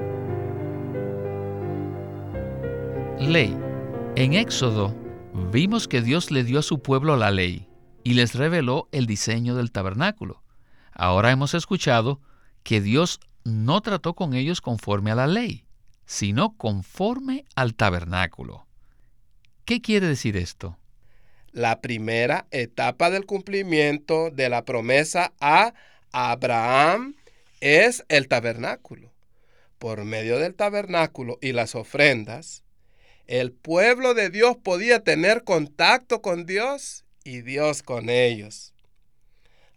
Ley. 3.21 3.57
En 4.17 4.35
Éxodo 4.35 4.95
vimos 5.53 5.89
que 5.89 6.03
Dios 6.03 6.31
le 6.31 6.43
dio 6.43 6.59
a 6.59 6.63
su 6.63 6.83
pueblo 6.83 7.17
la 7.17 7.31
ley 7.31 7.69
y 8.03 8.15
les 8.15 8.35
reveló 8.35 8.89
el 8.93 9.07
diseño 9.07 9.55
del 9.55 9.71
tabernáculo. 9.71 10.46
Ahora 10.97 11.31
hemos 11.31 11.53
escuchado 11.53 12.21
que 12.63 12.81
Dios 12.81 13.21
no 13.45 13.83
trató 13.83 14.15
con 14.15 14.35
ellos 14.35 14.63
conforme 14.63 15.11
a 15.11 15.15
la 15.15 15.27
ley, 15.27 15.67
sino 16.07 16.57
conforme 16.57 17.45
al 17.55 17.75
tabernáculo. 17.75 18.67
¿Qué 19.67 19.83
quiere 19.83 20.07
decir 20.07 20.37
esto? 20.37 20.79
La 21.53 21.81
primera 21.81 22.47
etapa 22.51 23.11
del 23.11 23.27
cumplimiento 23.27 24.31
de 24.31 24.49
la 24.49 24.65
promesa 24.65 25.33
a 25.39 25.75
Abraham 26.13 27.15
es 27.61 28.05
el 28.09 28.27
tabernáculo. 28.29 29.13
Por 29.79 30.05
medio 30.05 30.39
del 30.39 30.55
tabernáculo 30.55 31.39
y 31.43 31.53
las 31.53 31.75
ofrendas, 31.75 32.65
el 33.27 33.53
pueblo 33.53 34.15
de 34.15 34.31
Dios 34.31 34.57
podía 34.57 35.01
tener 35.01 35.45
contacto 35.45 36.23
con 36.23 36.47
Dios 36.47 37.05
y 37.23 37.43
Dios 37.43 37.83
con 37.83 38.09
ellos. 38.09 38.73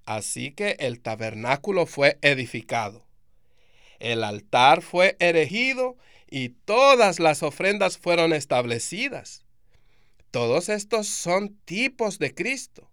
Así 0.09 0.51
que 0.51 0.75
el 0.79 1.01
tabernáculo 1.01 1.85
fue 1.85 2.17
edificado 2.21 3.09
el 3.99 4.23
altar 4.23 4.81
fue 4.81 5.17
erigido 5.19 5.97
y 6.29 6.49
todas 6.49 7.19
las 7.19 7.43
ofrendas 7.43 7.97
fueron 7.97 8.33
establecidas. 8.33 9.45
Todos 10.31 10.69
estos 10.69 11.07
son 11.07 11.57
tipos 11.65 12.17
de 12.17 12.33
Cristo. 12.33 12.89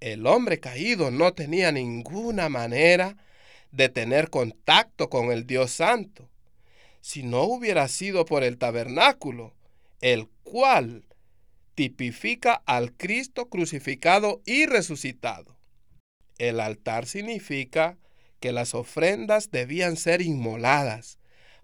El 0.00 0.26
hombre 0.26 0.58
caído 0.58 1.10
no 1.10 1.32
tenía 1.32 1.70
ninguna 1.72 2.48
manera 2.48 3.16
de 3.70 3.88
tener 3.88 4.30
contacto 4.30 5.08
con 5.08 5.30
el 5.30 5.46
Dios 5.46 5.70
Santo, 5.70 6.28
si 7.00 7.22
no 7.22 7.42
hubiera 7.42 7.88
sido 7.88 8.24
por 8.24 8.42
el 8.42 8.58
tabernáculo, 8.58 9.54
el 10.00 10.28
cual 10.42 11.04
tipifica 11.74 12.62
al 12.66 12.92
Cristo 12.92 13.48
crucificado 13.48 14.42
y 14.44 14.66
resucitado. 14.66 15.55
El 16.38 16.60
altar 16.60 17.06
significa 17.06 17.96
que 18.40 18.52
las 18.52 18.74
ofrendas 18.74 19.50
debían 19.50 19.96
ser 19.96 20.20
inmoladas, 20.22 21.18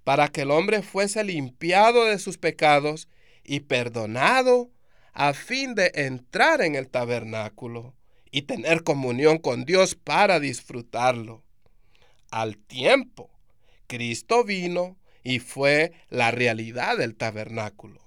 para 0.05 0.29
que 0.29 0.43
el 0.43 0.51
hombre 0.51 0.83
fuese 0.83 1.23
limpiado 1.23 2.07
de 2.07 2.19
sus 2.19 2.39
pecados 2.39 3.09
y 3.45 3.61
perdonado 3.61 4.71
a 5.13 5.35
fin 5.35 5.75
de 5.75 5.93
entrar 5.95 6.63
en 6.63 6.75
el 6.75 6.89
tabernáculo 6.89 7.95
y 8.31 8.43
tener 8.43 8.83
comunión 8.83 9.39
con 9.39 9.65
Dios 9.65 9.95
para 9.95 10.41
disfrutarlo. 10.41 11.43
Al 12.31 12.57
tiempo, 12.57 13.31
Cristo 13.87 14.43
vino 14.43 14.97
y 15.23 15.39
fue 15.39 15.93
la 16.09 16.31
realidad 16.31 16.97
del 16.97 17.15
tabernáculo. 17.15 18.01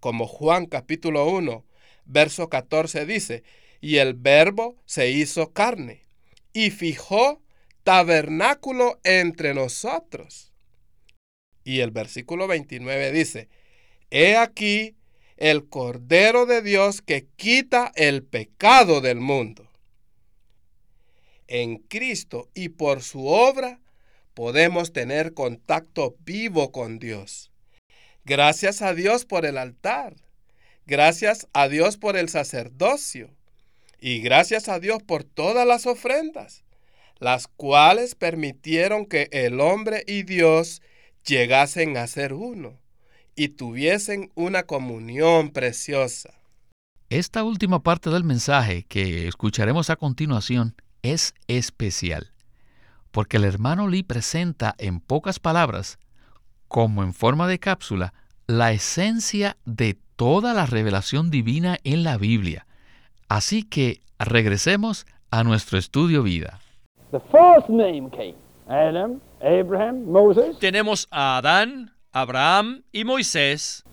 Como 0.00 0.26
Juan 0.26 0.66
capítulo 0.66 1.26
1, 1.28 1.64
verso 2.04 2.48
14 2.48 3.06
dice, 3.06 3.44
y 3.80 3.96
el 3.96 4.14
verbo 4.14 4.76
se 4.84 5.10
hizo 5.10 5.52
carne 5.52 6.02
y 6.52 6.70
fijó 6.70 7.40
tabernáculo 7.84 9.00
entre 9.04 9.54
nosotros. 9.54 10.52
Y 11.64 11.80
el 11.80 11.90
versículo 11.90 12.46
29 12.46 13.12
dice, 13.12 13.48
He 14.10 14.36
aquí 14.36 14.96
el 15.36 15.68
Cordero 15.68 16.46
de 16.46 16.62
Dios 16.62 17.00
que 17.00 17.26
quita 17.36 17.92
el 17.94 18.22
pecado 18.22 19.00
del 19.00 19.20
mundo. 19.20 19.70
En 21.48 21.78
Cristo 21.78 22.48
y 22.54 22.68
por 22.68 23.02
su 23.02 23.26
obra 23.26 23.80
podemos 24.34 24.92
tener 24.92 25.34
contacto 25.34 26.16
vivo 26.20 26.70
con 26.72 26.98
Dios. 26.98 27.50
Gracias 28.24 28.82
a 28.82 28.94
Dios 28.94 29.24
por 29.24 29.46
el 29.46 29.58
altar. 29.58 30.16
Gracias 30.86 31.48
a 31.52 31.68
Dios 31.68 31.96
por 31.96 32.16
el 32.16 32.28
sacerdocio. 32.28 33.30
Y 34.00 34.20
gracias 34.20 34.68
a 34.68 34.80
Dios 34.80 35.02
por 35.02 35.24
todas 35.24 35.66
las 35.66 35.86
ofrendas, 35.86 36.64
las 37.18 37.48
cuales 37.48 38.14
permitieron 38.14 39.04
que 39.04 39.28
el 39.30 39.60
hombre 39.60 40.04
y 40.06 40.22
Dios 40.22 40.80
llegasen 41.26 41.96
a 41.98 42.06
ser 42.06 42.32
uno 42.32 42.78
y 43.36 43.48
tuviesen 43.48 44.30
una 44.34 44.62
comunión 44.62 45.50
preciosa. 45.50 46.34
Esta 47.10 47.44
última 47.44 47.82
parte 47.82 48.08
del 48.10 48.24
mensaje 48.24 48.84
que 48.84 49.28
escucharemos 49.28 49.90
a 49.90 49.96
continuación 49.96 50.74
es 51.02 51.34
especial, 51.48 52.32
porque 53.10 53.36
el 53.36 53.44
hermano 53.44 53.88
Lee 53.88 54.02
presenta 54.02 54.74
en 54.78 55.00
pocas 55.00 55.38
palabras, 55.40 55.98
como 56.68 57.02
en 57.02 57.12
forma 57.12 57.48
de 57.48 57.58
cápsula, 57.58 58.14
la 58.46 58.72
esencia 58.72 59.56
de 59.64 59.98
toda 60.16 60.54
la 60.54 60.66
revelación 60.66 61.30
divina 61.30 61.78
en 61.84 62.02
la 62.04 62.16
Biblia. 62.16 62.66
Así 63.30 63.62
que 63.62 64.02
regresemos 64.18 65.06
a 65.30 65.44
nuestro 65.44 65.78
estudio 65.78 66.24
vida. 66.24 66.58
Tenemos 70.58 71.06
a 71.12 71.36
Adán, 71.36 71.94
Abraham 72.10 72.82
y 72.90 73.04
Moisés. 73.04 73.84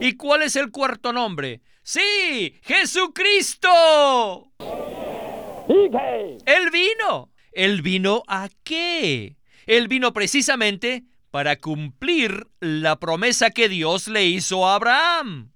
¿Y 0.00 0.16
cuál 0.16 0.42
es 0.42 0.54
el 0.54 0.70
cuarto 0.70 1.12
nombre? 1.12 1.60
Sí, 1.82 2.60
Jesucristo. 2.62 3.68
Él 6.46 6.70
vino. 6.72 7.30
¿Él 7.50 7.82
vino 7.82 8.22
a 8.28 8.48
qué? 8.62 9.36
Él 9.66 9.88
vino 9.88 10.12
precisamente 10.12 11.02
para 11.32 11.56
cumplir 11.56 12.46
la 12.60 13.00
promesa 13.00 13.50
que 13.50 13.68
Dios 13.68 14.06
le 14.06 14.26
hizo 14.26 14.68
a 14.68 14.76
Abraham. 14.76 15.51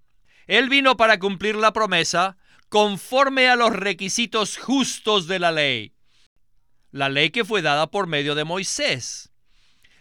Él 0.47 0.69
vino 0.69 0.97
para 0.97 1.19
cumplir 1.19 1.57
la 1.57 1.73
promesa 1.73 2.37
conforme 2.69 3.49
a 3.49 3.57
los 3.57 3.73
requisitos 3.73 4.59
justos 4.59 5.27
de 5.27 5.39
la 5.39 5.53
ley. 5.53 5.93
La 6.91 7.09
ley 7.09 7.31
que 7.31 7.45
fue 7.45 7.63
dada 7.63 7.91
por 7.91 8.07
medio 8.07 8.35
de 8.35 8.45
Moisés. 8.45 9.31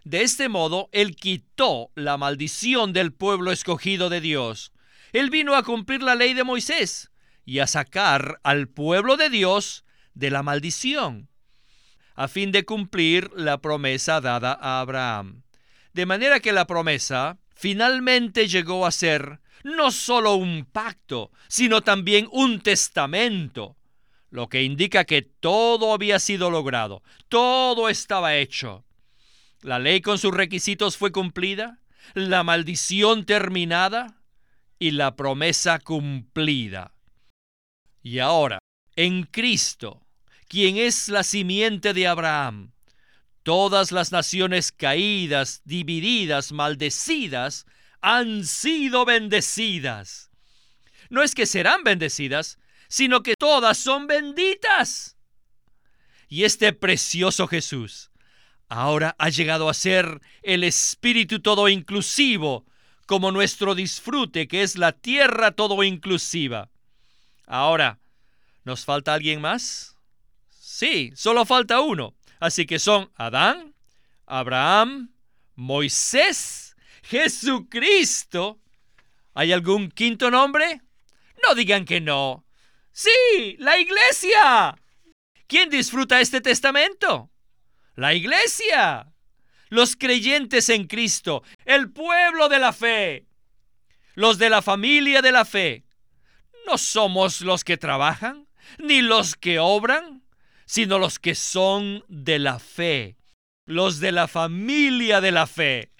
De 0.04 0.22
este 0.22 0.50
modo, 0.50 0.88
Él 0.92 1.16
quitó 1.16 1.90
la 1.96 2.18
maldición 2.18 2.94
del 2.94 3.12
pueblo 3.12 3.52
escogido 3.52 4.10
de 4.10 4.22
Dios. 4.22 4.72
Él 5.14 5.30
vino 5.30 5.56
a 5.56 5.64
cumplir 5.64 6.04
la 6.04 6.14
ley 6.14 6.34
de 6.34 6.44
Moisés 6.44 7.10
y 7.44 7.60
a 7.60 7.68
sacar 7.68 8.40
al 8.44 8.68
pueblo 8.68 9.18
de 9.18 9.30
Dios 9.30 9.84
de 10.14 10.30
la 10.30 10.44
maldición, 10.44 11.30
a 12.16 12.28
fin 12.28 12.52
de 12.52 12.66
cumplir 12.66 13.32
la 13.36 13.60
promesa 13.60 14.22
dada 14.22 14.58
a 14.60 14.80
Abraham. 14.80 15.44
De 15.94 16.06
manera 16.06 16.40
que 16.40 16.54
la 16.54 16.68
promesa 16.68 17.38
finalmente 17.54 18.48
llegó 18.48 18.86
a 18.86 18.92
ser 18.92 19.40
no 19.66 19.90
solo 19.92 20.36
un 20.36 20.64
pacto, 20.72 21.32
sino 21.48 21.82
también 21.82 22.28
un 22.32 22.62
testamento, 22.62 23.76
lo 24.30 24.48
que 24.48 24.62
indica 24.62 25.06
que 25.06 25.24
todo 25.24 25.92
había 25.92 26.20
sido 26.20 26.52
logrado, 26.52 27.02
todo 27.30 27.90
estaba 27.90 28.36
hecho. 28.36 28.86
La 29.62 29.80
ley 29.80 30.02
con 30.02 30.20
sus 30.20 30.32
requisitos 30.32 30.98
fue 30.98 31.12
cumplida, 31.12 31.80
la 32.14 32.44
maldición 32.44 33.25
terminada 33.25 34.22
y 34.78 34.92
la 34.92 35.16
promesa 35.16 35.80
cumplida. 35.80 36.94
Y 38.04 38.20
ahora, 38.20 38.60
en 38.96 39.24
Cristo, 39.24 40.06
quien 40.48 40.78
es 40.78 41.10
la 41.10 41.24
simiente 41.24 41.96
de 41.96 42.06
Abraham, 42.06 42.72
todas 43.42 43.92
las 43.92 44.12
naciones 44.12 44.72
caídas, 44.72 45.64
divididas, 45.66 46.51
maldecidas, 46.51 47.66
han 48.05 48.46
sido 48.46 49.03
bendecidas. 49.03 50.29
No 51.09 51.24
es 51.24 51.33
que 51.33 51.48
serán 51.48 51.83
bendecidas, 51.83 52.59
sino 52.87 53.24
que 53.24 53.33
todas 53.35 53.79
son 53.79 54.05
benditas. 54.05 55.18
Y 56.27 56.44
este 56.44 56.72
precioso 56.72 57.48
Jesús 57.48 58.11
ahora 58.70 59.15
ha 59.18 59.29
llegado 59.29 59.70
a 59.70 59.74
ser 59.74 60.22
el 60.44 60.63
Espíritu 60.63 61.39
todo 61.39 61.68
inclusivo, 61.68 62.68
como 63.07 63.31
nuestro 63.31 63.74
disfrute, 63.74 64.48
que 64.48 64.61
es 64.61 64.77
la 64.77 64.91
tierra 64.91 65.53
todo 65.53 65.81
inclusiva. 65.83 66.70
Ahora, 67.48 67.98
¿nos 68.65 68.85
falta 68.85 69.15
alguien 69.15 69.41
más? 69.41 69.98
Sí, 70.51 71.11
solo 71.15 71.44
falta 71.44 71.81
uno. 71.81 72.13
Así 72.39 72.68
que 72.68 72.77
son 72.77 73.09
Adán, 73.15 73.74
Abraham, 74.27 75.11
Moisés 75.55 76.65
Jesucristo. 77.09 78.59
¿Hay 79.33 79.51
algún 79.51 79.91
quinto 79.91 80.31
nombre? 80.31 80.81
No 81.44 81.53
digan 81.53 81.85
que 81.85 82.01
no. 82.01 82.46
Sí, 82.91 83.57
la 83.59 83.77
iglesia. 83.77 84.75
¿Quién 85.48 85.70
disfruta 85.70 86.22
este 86.22 86.41
testamento? 86.41 87.29
La 87.96 88.13
iglesia. 88.13 89.11
Los 89.70 89.96
creyentes 89.96 90.70
en 90.70 90.87
Cristo, 90.87 91.44
el 91.65 91.91
pueblo 91.91 92.50
de 92.50 92.59
la 92.59 92.72
fe, 92.72 93.25
los 94.13 94.37
de 94.37 94.50
la 94.50 94.61
familia 94.61 95.22
de 95.22 95.31
la 95.31 95.44
fe. 95.44 95.83
No 96.68 96.77
somos 96.77 97.41
los 97.41 97.63
que 97.63 97.75
trabajan, 97.75 98.48
ni 98.77 99.01
los 99.01 99.35
que 99.35 99.59
obran, 99.59 100.24
sino 100.65 101.00
los 101.00 101.18
que 101.20 101.35
son 101.35 102.05
de 102.07 102.37
la 102.39 102.59
fe, 102.59 103.18
los 103.65 104.00
de 104.00 104.11
la 104.11 104.27
familia 104.27 105.20
de 105.20 105.31
la 105.31 105.48
fe. 105.48 105.95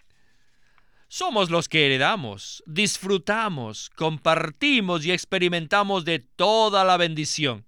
Somos 1.18 1.50
los 1.50 1.70
que 1.70 1.86
heredamos, 1.86 2.62
disfrutamos, 2.66 3.90
compartimos 3.92 5.06
y 5.06 5.14
experimentamos 5.14 6.04
de 6.04 6.20
toda 6.20 6.84
la 6.84 6.98
bendición. 6.98 7.66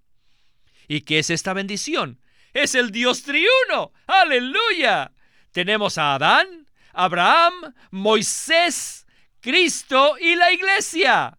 ¿Y 0.89 0.99
qué 0.99 1.19
es 1.19 1.29
esta 1.29 1.53
bendición? 1.53 2.19
Es 2.51 2.75
el 2.75 2.91
Dios 2.91 3.23
triuno. 3.23 3.93
Aleluya. 4.05 5.13
Tenemos 5.53 5.97
a 5.97 6.15
Adán, 6.15 6.67
Abraham, 6.91 7.53
Moisés, 7.89 9.07
Cristo 9.39 10.17
y 10.19 10.35
la 10.35 10.51
iglesia. 10.51 11.37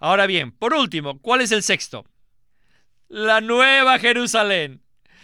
Ahora 0.00 0.26
bien, 0.26 0.50
por 0.50 0.74
último, 0.74 1.20
¿cuál 1.20 1.42
es 1.42 1.52
el 1.52 1.62
sexto? 1.62 2.06
La 3.06 3.40
nueva 3.40 4.00
Jerusalén. 4.00 4.82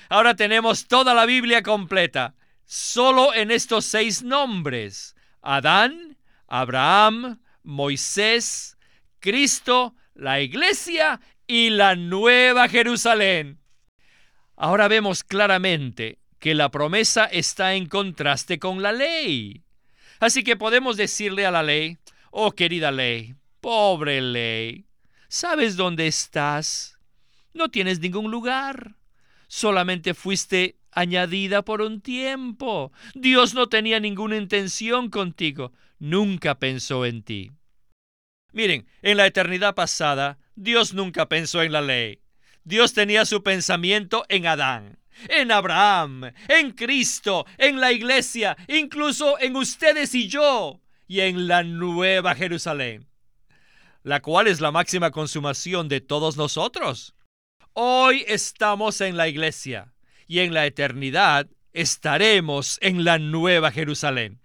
Ahora 0.09 0.37
tenemos 0.37 0.87
toda 0.87 1.14
la 1.14 1.26
Biblia 1.26 1.64
completa, 1.64 2.37
solo 2.64 3.35
en 3.35 3.50
estos 3.50 3.87
seis 3.87 4.22
nombres. 4.22 5.16
Adán, 5.42 6.16
Abraham, 6.46 7.40
Moisés, 7.62 8.76
Cristo, 9.20 9.94
la 10.14 10.40
iglesia 10.40 11.20
y 11.46 11.70
la 11.70 11.96
nueva 11.96 12.68
Jerusalén. 12.68 13.61
Ahora 14.57 14.88
vemos 14.88 15.24
claramente 15.24 16.18
que 16.38 16.55
la 16.55 16.70
promesa 16.70 17.24
está 17.26 17.74
en 17.74 17.87
contraste 17.87 18.59
con 18.59 18.83
la 18.83 18.92
ley. 18.92 19.62
Así 20.18 20.42
que 20.42 20.57
podemos 20.57 20.96
decirle 20.96 21.46
a 21.46 21.50
la 21.50 21.62
ley, 21.62 21.98
oh 22.31 22.53
querida 22.53 22.90
ley, 22.90 23.35
pobre 23.61 24.20
ley, 24.20 24.87
¿sabes 25.29 25.76
dónde 25.76 26.07
estás? 26.07 26.98
No 27.53 27.70
tienes 27.70 28.00
ningún 28.00 28.31
lugar. 28.31 28.96
Solamente 29.48 30.14
fuiste 30.14 30.79
añadida 30.92 31.62
por 31.62 31.83
un 31.83 32.00
tiempo. 32.00 32.92
Dios 33.14 33.55
no 33.55 33.68
tenía 33.68 34.00
ninguna 34.00 34.37
intención 34.37 35.11
contigo, 35.11 35.72
nunca 35.98 36.59
pensó 36.59 37.05
en 37.05 37.22
ti. 37.22 37.53
Miren, 38.53 38.87
en 39.03 39.16
la 39.16 39.26
eternidad 39.26 39.74
pasada, 39.74 40.38
Dios 40.57 40.92
nunca 40.92 41.29
pensó 41.29 41.62
en 41.62 41.72
la 41.72 41.81
ley. 41.81 42.20
Dios 42.64 42.92
tenía 42.92 43.24
su 43.24 43.42
pensamiento 43.42 44.24
en 44.29 44.46
Adán, 44.46 44.98
en 45.29 45.53
Abraham, 45.53 46.33
en 46.48 46.72
Cristo, 46.72 47.46
en 47.59 47.81
la 47.81 47.92
iglesia, 47.92 48.57
incluso 48.68 49.38
en 49.38 49.57
ustedes 49.57 50.14
y 50.14 50.29
yo, 50.29 50.81
y 51.07 51.20
en 51.20 51.48
la 51.48 51.62
nueva 51.62 52.35
Jerusalén, 52.35 53.09
la 54.03 54.20
cual 54.20 54.46
es 54.46 54.61
la 54.61 54.72
máxima 54.72 55.11
consumación 55.11 55.88
de 55.88 56.00
todos 56.00 56.37
nosotros. 56.37 57.14
Hoy 57.72 58.24
estamos 58.26 59.00
en 59.00 59.16
la 59.16 59.29
iglesia 59.29 59.92
y 60.30 60.38
en 60.38 60.54
la 60.54 60.64
eternidad 60.64 61.48
estaremos 61.72 62.78
en 62.82 63.02
la 63.02 63.18
nueva 63.18 63.72
Jerusalén. 63.72 64.38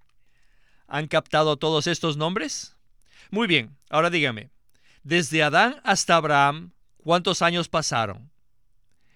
¿Han 0.88 1.08
captado 1.08 1.58
todos 1.58 1.86
estos 1.86 2.18
nombres? 2.18 2.76
Muy 3.30 3.46
bien, 3.46 3.78
ahora 3.92 4.10
dígame, 4.10 4.50
desde 5.04 5.44
Adán 5.44 5.80
hasta 5.84 6.16
Abraham, 6.16 6.72
¿cuántos 6.98 7.44
años 7.44 7.70
pasaron? 7.70 8.32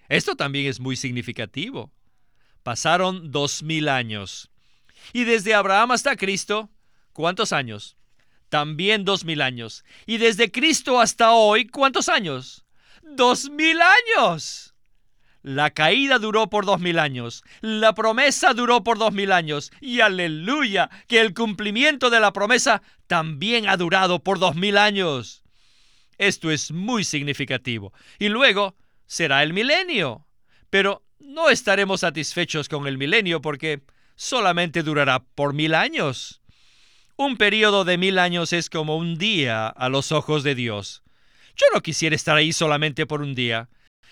Esto 0.08 0.36
también 0.36 0.66
es 0.66 0.78
muy 0.78 0.94
significativo. 0.94 1.90
Pasaron 2.62 3.32
dos 3.32 3.64
mil 3.64 3.88
años. 3.88 4.48
Y 5.12 5.24
desde 5.24 5.54
Abraham 5.54 5.90
hasta 5.90 6.14
Cristo, 6.14 6.70
¿cuántos 7.12 7.52
años? 7.52 7.96
También 8.48 9.04
dos 9.04 9.24
mil 9.24 9.42
años. 9.42 9.84
Y 10.06 10.18
desde 10.18 10.52
Cristo 10.52 11.00
hasta 11.00 11.32
hoy, 11.32 11.66
¿cuántos 11.66 12.08
años? 12.08 12.64
Dos 13.02 13.50
mil 13.50 13.80
años. 13.80 14.69
La 15.42 15.70
caída 15.70 16.18
duró 16.18 16.50
por 16.50 16.66
dos 16.66 16.80
mil 16.80 16.98
años, 16.98 17.44
la 17.62 17.94
promesa 17.94 18.52
duró 18.52 18.84
por 18.84 18.98
dos 18.98 19.12
mil 19.12 19.32
años, 19.32 19.72
y 19.80 20.00
aleluya, 20.00 20.90
que 21.08 21.20
el 21.20 21.32
cumplimiento 21.32 22.10
de 22.10 22.20
la 22.20 22.32
promesa 22.32 22.82
también 23.06 23.68
ha 23.68 23.76
durado 23.78 24.22
por 24.22 24.38
dos 24.38 24.54
mil 24.54 24.76
años. 24.76 25.42
Esto 26.18 26.50
es 26.50 26.70
muy 26.70 27.04
significativo. 27.04 27.94
Y 28.18 28.28
luego 28.28 28.76
será 29.06 29.42
el 29.42 29.54
milenio. 29.54 30.26
Pero 30.68 31.02
no 31.18 31.48
estaremos 31.48 32.00
satisfechos 32.00 32.68
con 32.68 32.86
el 32.86 32.98
milenio 32.98 33.40
porque 33.40 33.80
solamente 34.16 34.82
durará 34.82 35.20
por 35.20 35.54
mil 35.54 35.74
años. 35.74 36.42
Un 37.16 37.38
periodo 37.38 37.84
de 37.84 37.96
mil 37.96 38.18
años 38.18 38.52
es 38.52 38.68
como 38.68 38.98
un 38.98 39.16
día 39.16 39.68
a 39.68 39.88
los 39.88 40.12
ojos 40.12 40.42
de 40.42 40.54
Dios. 40.54 41.02
Yo 41.56 41.66
no 41.72 41.80
quisiera 41.80 42.14
estar 42.14 42.36
ahí 42.36 42.52
solamente 42.52 43.06
por 43.06 43.22
un 43.22 43.34
día 43.34 43.70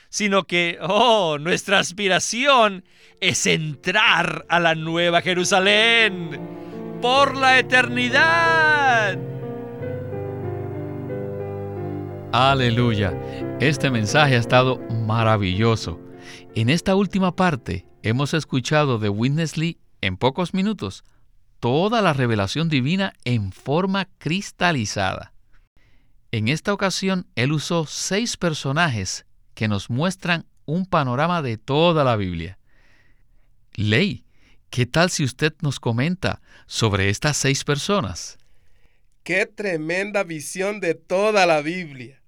sino 0.08 0.44
que, 0.44 0.78
oh, 0.80 1.38
nuestra 1.38 1.78
aspiración 1.78 2.84
es 3.20 3.46
entrar 3.46 4.46
a 4.48 4.60
la 4.60 4.74
nueva 4.74 5.22
Jerusalén 5.22 6.40
por 7.00 7.36
la 7.36 7.58
eternidad. 7.58 9.18
Aleluya. 12.32 13.14
Este 13.60 13.90
mensaje 13.90 14.36
ha 14.36 14.38
estado 14.38 14.78
maravilloso. 15.06 15.98
En 16.54 16.68
esta 16.68 16.94
última 16.94 17.34
parte 17.34 17.86
hemos 18.02 18.34
escuchado 18.34 18.98
de 18.98 19.08
Witness 19.08 19.56
Lee 19.56 19.78
en 20.00 20.16
pocos 20.16 20.54
minutos 20.54 21.04
toda 21.60 22.02
la 22.02 22.12
revelación 22.12 22.68
divina 22.68 23.12
en 23.24 23.52
forma 23.52 24.08
cristalizada. 24.18 25.32
En 26.30 26.48
esta 26.48 26.72
ocasión 26.72 27.26
él 27.34 27.52
usó 27.52 27.86
seis 27.86 28.36
personajes 28.36 29.24
que 29.58 29.66
nos 29.66 29.90
muestran 29.90 30.46
un 30.66 30.86
panorama 30.86 31.42
de 31.42 31.58
toda 31.58 32.04
la 32.04 32.14
Biblia. 32.14 32.60
Ley, 33.74 34.24
¿qué 34.70 34.86
tal 34.86 35.10
si 35.10 35.24
usted 35.24 35.52
nos 35.62 35.80
comenta 35.80 36.40
sobre 36.68 37.08
estas 37.08 37.38
seis 37.38 37.64
personas? 37.64 38.38
Qué 39.24 39.46
tremenda 39.46 40.22
visión 40.22 40.78
de 40.78 40.94
toda 40.94 41.44
la 41.44 41.60
Biblia. 41.60 42.22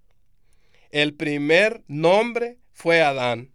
El 0.91 1.15
primer 1.15 1.85
nombre 1.87 2.59
fue 2.73 3.01
Adán, 3.01 3.53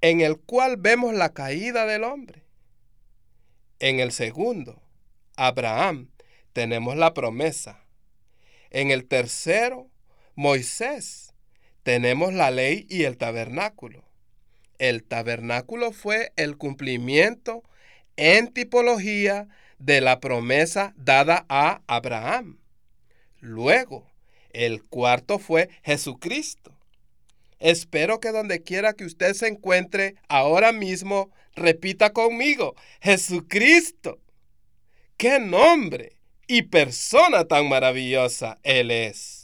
en 0.00 0.22
el 0.22 0.38
cual 0.38 0.78
vemos 0.78 1.12
la 1.12 1.34
caída 1.34 1.84
del 1.84 2.04
hombre. 2.04 2.46
En 3.80 4.00
el 4.00 4.12
segundo, 4.12 4.80
Abraham, 5.36 6.08
tenemos 6.54 6.96
la 6.96 7.12
promesa. 7.12 7.84
En 8.70 8.90
el 8.90 9.04
tercero, 9.04 9.90
Moisés, 10.36 11.29
tenemos 11.82 12.32
la 12.32 12.50
ley 12.50 12.86
y 12.88 13.04
el 13.04 13.16
tabernáculo. 13.16 14.04
El 14.78 15.02
tabernáculo 15.04 15.92
fue 15.92 16.32
el 16.36 16.56
cumplimiento 16.56 17.62
en 18.16 18.52
tipología 18.52 19.48
de 19.78 20.00
la 20.00 20.20
promesa 20.20 20.94
dada 20.96 21.46
a 21.48 21.82
Abraham. 21.86 22.58
Luego, 23.40 24.06
el 24.52 24.82
cuarto 24.84 25.38
fue 25.38 25.70
Jesucristo. 25.82 26.76
Espero 27.58 28.20
que 28.20 28.30
donde 28.30 28.62
quiera 28.62 28.94
que 28.94 29.04
usted 29.04 29.34
se 29.34 29.48
encuentre 29.48 30.14
ahora 30.28 30.72
mismo, 30.72 31.30
repita 31.54 32.12
conmigo, 32.12 32.74
Jesucristo. 33.00 34.18
¡Qué 35.16 35.38
nombre 35.38 36.16
y 36.46 36.62
persona 36.62 37.44
tan 37.44 37.68
maravillosa 37.68 38.58
Él 38.62 38.90
es! 38.90 39.39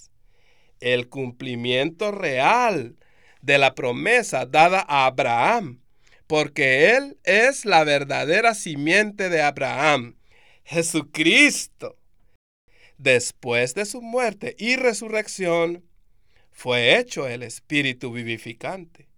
El 0.81 1.09
cumplimiento 1.09 2.13
real 2.13 2.97
de 3.43 3.59
la 3.59 3.75
promesa 3.75 4.47
dada 4.47 4.85
a 4.89 5.07
Abraham, 5.07 5.81
porque 6.27 6.91
Él 6.97 7.19
es 7.25 7.65
la 7.65 7.85
verdadera 7.85 8.55
simiente 8.55 9.29
de 9.29 9.43
Abraham, 9.43 10.17
Jesucristo. 10.65 11.97
Después 12.99 13.75
de 13.75 13.85
su 13.85 14.03
muerte 14.03 14.57
y 14.59 14.77
resurrección, 14.77 15.85
fue 16.51 16.99
hecho 16.99 17.29
el 17.29 17.43
Espíritu 17.43 18.11
vivificante 18.11 19.09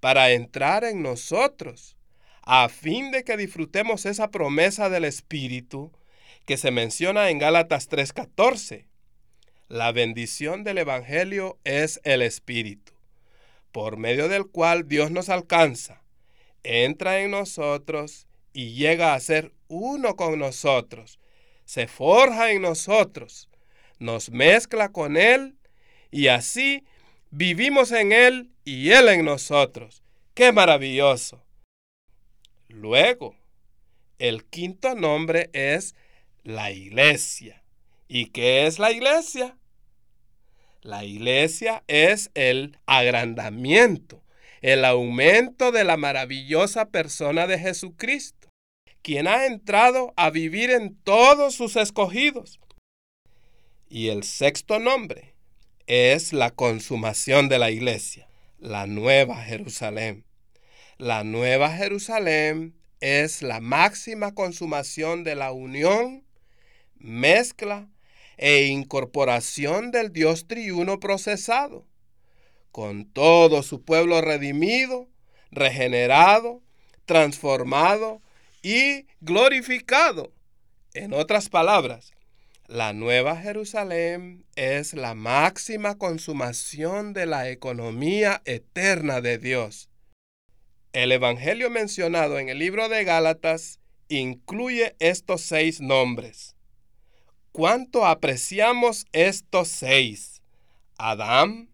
para 0.00 0.32
entrar 0.32 0.84
en 0.84 1.02
nosotros, 1.02 1.96
a 2.42 2.68
fin 2.68 3.10
de 3.10 3.24
que 3.24 3.38
disfrutemos 3.38 4.04
esa 4.04 4.30
promesa 4.30 4.90
del 4.90 5.06
Espíritu 5.06 5.92
que 6.44 6.58
se 6.58 6.70
menciona 6.70 7.30
en 7.30 7.38
Gálatas 7.38 7.88
3:14 7.88 8.86
la 9.68 9.92
bendición 9.92 10.62
del 10.62 10.78
Evangelio 10.78 11.58
es 11.64 12.00
el 12.04 12.22
Espíritu, 12.22 12.92
por 13.72 13.96
medio 13.96 14.28
del 14.28 14.46
cual 14.46 14.86
Dios 14.88 15.10
nos 15.10 15.28
alcanza, 15.28 16.02
entra 16.62 17.20
en 17.20 17.30
nosotros 17.30 18.26
y 18.52 18.74
llega 18.74 19.14
a 19.14 19.20
ser 19.20 19.52
uno 19.68 20.16
con 20.16 20.38
nosotros, 20.38 21.18
se 21.64 21.86
forja 21.86 22.52
en 22.52 22.62
nosotros, 22.62 23.48
nos 23.98 24.30
mezcla 24.30 24.90
con 24.90 25.16
Él 25.16 25.56
y 26.10 26.28
así 26.28 26.84
vivimos 27.30 27.90
en 27.90 28.12
Él 28.12 28.50
y 28.64 28.90
Él 28.90 29.08
en 29.08 29.24
nosotros. 29.24 30.02
¡Qué 30.34 30.52
maravilloso! 30.52 31.42
Luego, 32.68 33.36
el 34.18 34.44
quinto 34.44 34.94
nombre 34.94 35.50
es 35.52 35.94
la 36.42 36.70
iglesia. 36.70 37.63
¿Y 38.08 38.26
qué 38.26 38.66
es 38.66 38.78
la 38.78 38.92
iglesia? 38.92 39.56
La 40.82 41.04
iglesia 41.04 41.82
es 41.88 42.30
el 42.34 42.78
agrandamiento, 42.84 44.22
el 44.60 44.84
aumento 44.84 45.72
de 45.72 45.84
la 45.84 45.96
maravillosa 45.96 46.90
persona 46.90 47.46
de 47.46 47.58
Jesucristo, 47.58 48.50
quien 49.00 49.26
ha 49.26 49.46
entrado 49.46 50.12
a 50.16 50.28
vivir 50.28 50.70
en 50.70 50.94
todos 50.96 51.54
sus 51.54 51.76
escogidos. 51.76 52.60
Y 53.88 54.08
el 54.08 54.24
sexto 54.24 54.78
nombre 54.78 55.34
es 55.86 56.34
la 56.34 56.50
consumación 56.50 57.48
de 57.48 57.58
la 57.58 57.70
iglesia, 57.70 58.28
la 58.58 58.86
nueva 58.86 59.42
Jerusalén. 59.42 60.26
La 60.98 61.24
nueva 61.24 61.74
Jerusalén 61.74 62.74
es 63.00 63.42
la 63.42 63.60
máxima 63.60 64.34
consumación 64.34 65.24
de 65.24 65.34
la 65.34 65.52
unión, 65.52 66.24
mezcla 66.96 67.88
e 68.36 68.66
incorporación 68.66 69.90
del 69.90 70.12
Dios 70.12 70.46
triuno 70.46 71.00
procesado, 71.00 71.86
con 72.72 73.04
todo 73.06 73.62
su 73.62 73.82
pueblo 73.82 74.20
redimido, 74.20 75.08
regenerado, 75.50 76.62
transformado 77.04 78.22
y 78.62 79.06
glorificado. 79.20 80.32
En 80.94 81.12
otras 81.12 81.48
palabras, 81.48 82.12
la 82.66 82.92
Nueva 82.92 83.36
Jerusalén 83.36 84.44
es 84.56 84.94
la 84.94 85.14
máxima 85.14 85.96
consumación 85.98 87.12
de 87.12 87.26
la 87.26 87.50
economía 87.50 88.42
eterna 88.44 89.20
de 89.20 89.38
Dios. 89.38 89.90
El 90.92 91.12
Evangelio 91.12 91.70
mencionado 91.70 92.38
en 92.38 92.48
el 92.48 92.58
libro 92.58 92.88
de 92.88 93.04
Gálatas 93.04 93.80
incluye 94.08 94.96
estos 94.98 95.42
seis 95.42 95.80
nombres 95.80 96.53
cuánto 97.54 98.04
apreciamos 98.04 99.06
estos 99.12 99.68
seis. 99.68 100.42
Adán, 100.98 101.70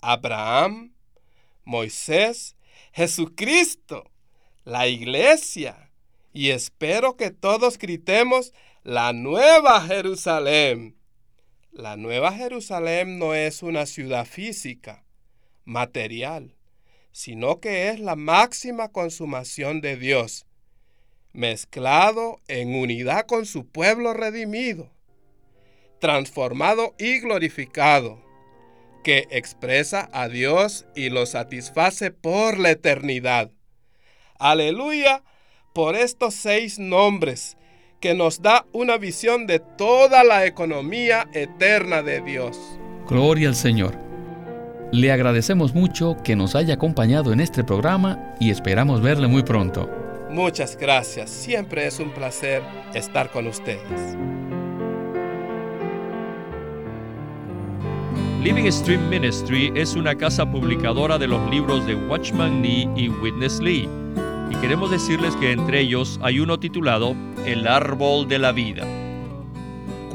Abraham, 0.00 0.94
Moisés, 1.64 2.54
Jesucristo, 2.92 4.08
la 4.64 4.86
iglesia. 4.86 5.90
Y 6.32 6.50
espero 6.50 7.16
que 7.16 7.32
todos 7.32 7.76
gritemos 7.76 8.52
la 8.84 9.12
nueva 9.12 9.80
Jerusalén. 9.80 10.96
La 11.72 11.96
nueva 11.96 12.32
Jerusalén 12.32 13.18
no 13.18 13.34
es 13.34 13.64
una 13.64 13.86
ciudad 13.86 14.24
física, 14.26 15.02
material, 15.64 16.54
sino 17.10 17.58
que 17.58 17.88
es 17.88 17.98
la 17.98 18.14
máxima 18.14 18.90
consumación 18.90 19.80
de 19.80 19.96
Dios, 19.96 20.46
mezclado 21.32 22.40
en 22.46 22.76
unidad 22.76 23.26
con 23.26 23.44
su 23.44 23.66
pueblo 23.66 24.14
redimido 24.14 24.88
transformado 26.00 26.94
y 26.98 27.20
glorificado, 27.20 28.20
que 29.04 29.28
expresa 29.30 30.10
a 30.12 30.28
Dios 30.28 30.86
y 30.96 31.10
lo 31.10 31.26
satisface 31.26 32.10
por 32.10 32.58
la 32.58 32.70
eternidad. 32.70 33.50
Aleluya 34.38 35.22
por 35.72 35.94
estos 35.94 36.34
seis 36.34 36.78
nombres 36.78 37.56
que 38.00 38.14
nos 38.14 38.40
da 38.42 38.66
una 38.72 38.96
visión 38.96 39.46
de 39.46 39.58
toda 39.58 40.24
la 40.24 40.46
economía 40.46 41.28
eterna 41.34 42.02
de 42.02 42.22
Dios. 42.22 42.58
Gloria 43.06 43.48
al 43.48 43.54
Señor. 43.54 43.98
Le 44.92 45.12
agradecemos 45.12 45.74
mucho 45.74 46.16
que 46.24 46.34
nos 46.34 46.56
haya 46.56 46.74
acompañado 46.74 47.32
en 47.32 47.40
este 47.40 47.62
programa 47.62 48.34
y 48.40 48.50
esperamos 48.50 49.02
verle 49.02 49.28
muy 49.28 49.42
pronto. 49.42 49.88
Muchas 50.30 50.76
gracias. 50.76 51.30
Siempre 51.30 51.86
es 51.86 52.00
un 52.00 52.10
placer 52.12 52.62
estar 52.94 53.30
con 53.30 53.46
ustedes. 53.46 54.16
Living 58.42 58.72
Stream 58.72 59.06
Ministry 59.10 59.70
es 59.74 59.96
una 59.96 60.14
casa 60.14 60.50
publicadora 60.50 61.18
de 61.18 61.28
los 61.28 61.50
libros 61.50 61.84
de 61.84 61.94
Watchman 61.94 62.62
Nee 62.62 62.88
y 62.96 63.10
Witness 63.10 63.60
Lee. 63.60 63.86
Y 64.50 64.54
queremos 64.56 64.90
decirles 64.90 65.36
que 65.36 65.52
entre 65.52 65.80
ellos 65.80 66.18
hay 66.22 66.40
uno 66.40 66.58
titulado 66.58 67.14
El 67.44 67.68
árbol 67.68 68.26
de 68.28 68.38
la 68.38 68.52
vida. 68.52 68.86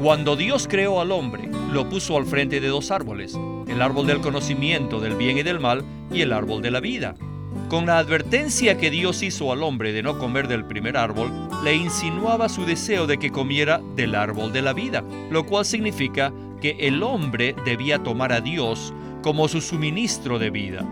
Cuando 0.02 0.34
Dios 0.34 0.66
creó 0.68 1.00
al 1.00 1.12
hombre, 1.12 1.48
lo 1.70 1.88
puso 1.88 2.16
al 2.16 2.26
frente 2.26 2.60
de 2.60 2.66
dos 2.66 2.90
árboles, 2.90 3.38
el 3.68 3.80
árbol 3.80 4.08
del 4.08 4.20
conocimiento 4.20 4.98
del 4.98 5.14
bien 5.14 5.38
y 5.38 5.44
del 5.44 5.60
mal 5.60 5.84
y 6.12 6.22
el 6.22 6.32
árbol 6.32 6.62
de 6.62 6.72
la 6.72 6.80
vida. 6.80 7.14
Con 7.68 7.86
la 7.86 7.98
advertencia 7.98 8.76
que 8.76 8.90
Dios 8.90 9.22
hizo 9.22 9.52
al 9.52 9.62
hombre 9.62 9.92
de 9.92 10.02
no 10.02 10.18
comer 10.18 10.48
del 10.48 10.64
primer 10.64 10.96
árbol, 10.96 11.30
le 11.62 11.76
insinuaba 11.76 12.48
su 12.48 12.64
deseo 12.64 13.06
de 13.06 13.18
que 13.18 13.30
comiera 13.30 13.80
del 13.94 14.16
árbol 14.16 14.52
de 14.52 14.62
la 14.62 14.72
vida, 14.72 15.04
lo 15.30 15.46
cual 15.46 15.64
significa 15.64 16.32
que 16.60 16.76
el 16.80 17.02
hombre 17.02 17.54
debía 17.64 18.02
tomar 18.02 18.32
a 18.32 18.40
Dios 18.40 18.92
como 19.22 19.48
su 19.48 19.60
suministro 19.60 20.38
de 20.38 20.50
vida. 20.50 20.86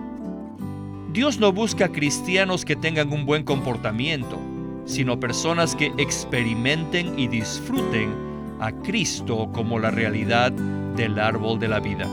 Dios 1.12 1.38
no 1.38 1.52
busca 1.52 1.90
cristianos 1.90 2.64
que 2.64 2.74
tengan 2.74 3.12
un 3.12 3.24
buen 3.24 3.44
comportamiento, 3.44 4.38
sino 4.84 5.20
personas 5.20 5.76
que 5.76 5.92
experimenten 5.98 7.18
y 7.18 7.28
disfruten 7.28 8.12
a 8.60 8.72
Cristo 8.72 9.48
como 9.52 9.78
la 9.78 9.90
realidad 9.90 10.52
del 10.52 11.18
árbol 11.18 11.58
de 11.58 11.68
la 11.68 11.80
vida. 11.80 12.08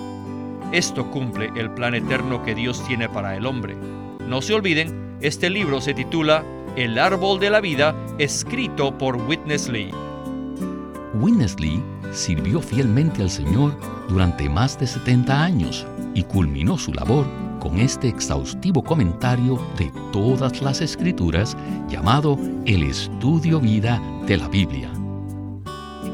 Esto 0.71 1.09
cumple 1.09 1.51
el 1.55 1.71
plan 1.71 1.95
eterno 1.95 2.43
que 2.43 2.55
Dios 2.55 2.85
tiene 2.87 3.09
para 3.09 3.35
el 3.35 3.45
hombre. 3.45 3.75
No 4.27 4.41
se 4.41 4.53
olviden, 4.53 5.17
este 5.21 5.49
libro 5.49 5.81
se 5.81 5.93
titula 5.93 6.43
El 6.75 6.97
árbol 6.97 7.39
de 7.39 7.49
la 7.49 7.59
vida, 7.59 7.95
escrito 8.19 8.97
por 8.97 9.15
Witness 9.15 9.67
Lee. 9.67 9.91
Witness 11.15 11.59
Lee 11.59 11.81
sirvió 12.11 12.61
fielmente 12.61 13.21
al 13.21 13.29
Señor 13.29 13.77
durante 14.07 14.49
más 14.49 14.79
de 14.79 14.87
70 14.87 15.43
años 15.43 15.85
y 16.13 16.23
culminó 16.23 16.77
su 16.77 16.93
labor 16.93 17.25
con 17.59 17.77
este 17.77 18.07
exhaustivo 18.07 18.83
comentario 18.83 19.59
de 19.77 19.91
todas 20.11 20.61
las 20.61 20.81
escrituras 20.81 21.55
llamado 21.87 22.37
el 22.65 22.83
estudio 22.83 23.59
vida 23.59 24.01
de 24.25 24.37
la 24.37 24.47
Biblia. 24.47 24.91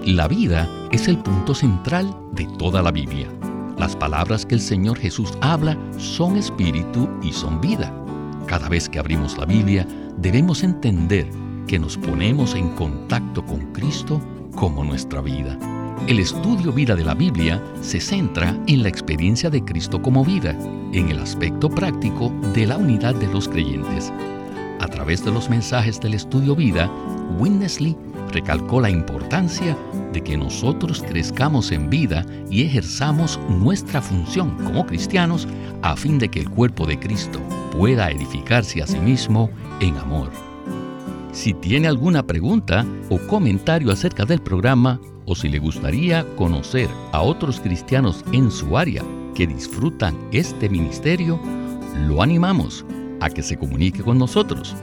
La 0.06 0.28
vida 0.28 0.70
es 0.92 1.08
el 1.08 1.18
punto 1.18 1.56
central 1.56 2.16
de 2.34 2.46
toda 2.58 2.82
la 2.82 2.92
Biblia. 2.92 3.28
Las 3.78 3.96
palabras 3.96 4.46
que 4.46 4.56
el 4.56 4.62
Señor 4.62 4.98
Jesús 4.98 5.34
habla 5.42 5.78
son 5.98 6.38
espíritu 6.38 7.10
y 7.22 7.32
son 7.32 7.62
vida. 7.62 7.94
Cada 8.46 8.70
vez 8.70 8.90
que 8.90 9.00
abrimos 9.00 9.38
la 9.38 9.46
Biblia 9.46 9.88
debemos 10.18 10.64
entender 10.64 11.30
que 11.68 11.80
nos 11.80 11.98
ponemos 11.98 12.56
en 12.56 12.70
contacto 12.70 13.46
con 13.46 13.74
Cristo 13.74 14.22
como 14.56 14.84
nuestra 14.84 15.22
vida. 15.22 15.58
El 16.08 16.20
estudio 16.20 16.72
vida 16.72 16.96
de 16.96 17.04
la 17.04 17.14
Biblia 17.14 17.62
se 17.82 18.00
centra 18.00 18.58
en 18.68 18.82
la 18.82 18.88
experiencia 18.88 19.50
de 19.50 19.62
Cristo 19.62 20.02
como 20.02 20.24
vida, 20.24 20.58
en 20.94 21.10
el 21.10 21.20
aspecto 21.20 21.70
práctico 21.70 22.32
de 22.54 22.66
la 22.66 22.78
unidad 22.78 23.14
de 23.14 23.28
los 23.28 23.50
creyentes. 23.50 24.14
A 24.80 24.88
través 24.88 25.26
de 25.26 25.34
los 25.34 25.50
mensajes 25.50 26.00
del 26.00 26.14
estudio 26.14 26.56
vida, 26.56 26.90
Winnesley 27.38 27.98
recalcó 28.32 28.80
la 28.80 28.90
importancia 28.90 29.78
de 30.14 30.24
que 30.24 30.38
nosotros 30.38 31.04
crezcamos 31.06 31.74
en 31.74 31.90
vida 31.90 32.26
y 32.50 32.64
ejerzamos 32.64 33.38
nuestra 33.50 34.02
función 34.02 34.56
como 34.64 34.86
cristianos 34.86 35.46
a 35.82 35.98
fin 35.98 36.20
de 36.20 36.30
que 36.30 36.40
el 36.40 36.50
cuerpo 36.50 36.86
de 36.86 36.98
Cristo 36.98 37.42
pueda 37.74 38.10
edificarse 38.10 38.82
a 38.82 38.88
sí 38.88 39.00
mismo 39.00 39.50
en 39.82 39.98
amor. 39.98 40.32
Si 41.34 41.54
tiene 41.54 41.90
alguna 41.90 42.24
pregunta 42.24 42.86
o 43.10 43.20
comentario 43.28 43.92
acerca 43.92 44.24
del 44.24 44.42
programa, 44.42 45.02
o 45.28 45.36
si 45.36 45.50
le 45.50 45.60
gustaría 45.60 46.26
conocer 46.36 46.90
a 47.12 47.22
otros 47.22 47.60
cristianos 47.60 48.26
en 48.32 48.50
su 48.50 48.76
área 48.78 49.04
que 49.36 49.46
disfrutan 49.46 50.18
este 50.32 50.70
ministerio, 50.70 51.38
lo 52.08 52.24
animamos 52.24 52.86
a 53.20 53.30
que 53.30 53.44
se 53.44 53.58
comunique 53.58 54.02
con 54.02 54.18
nosotros. 54.18 54.74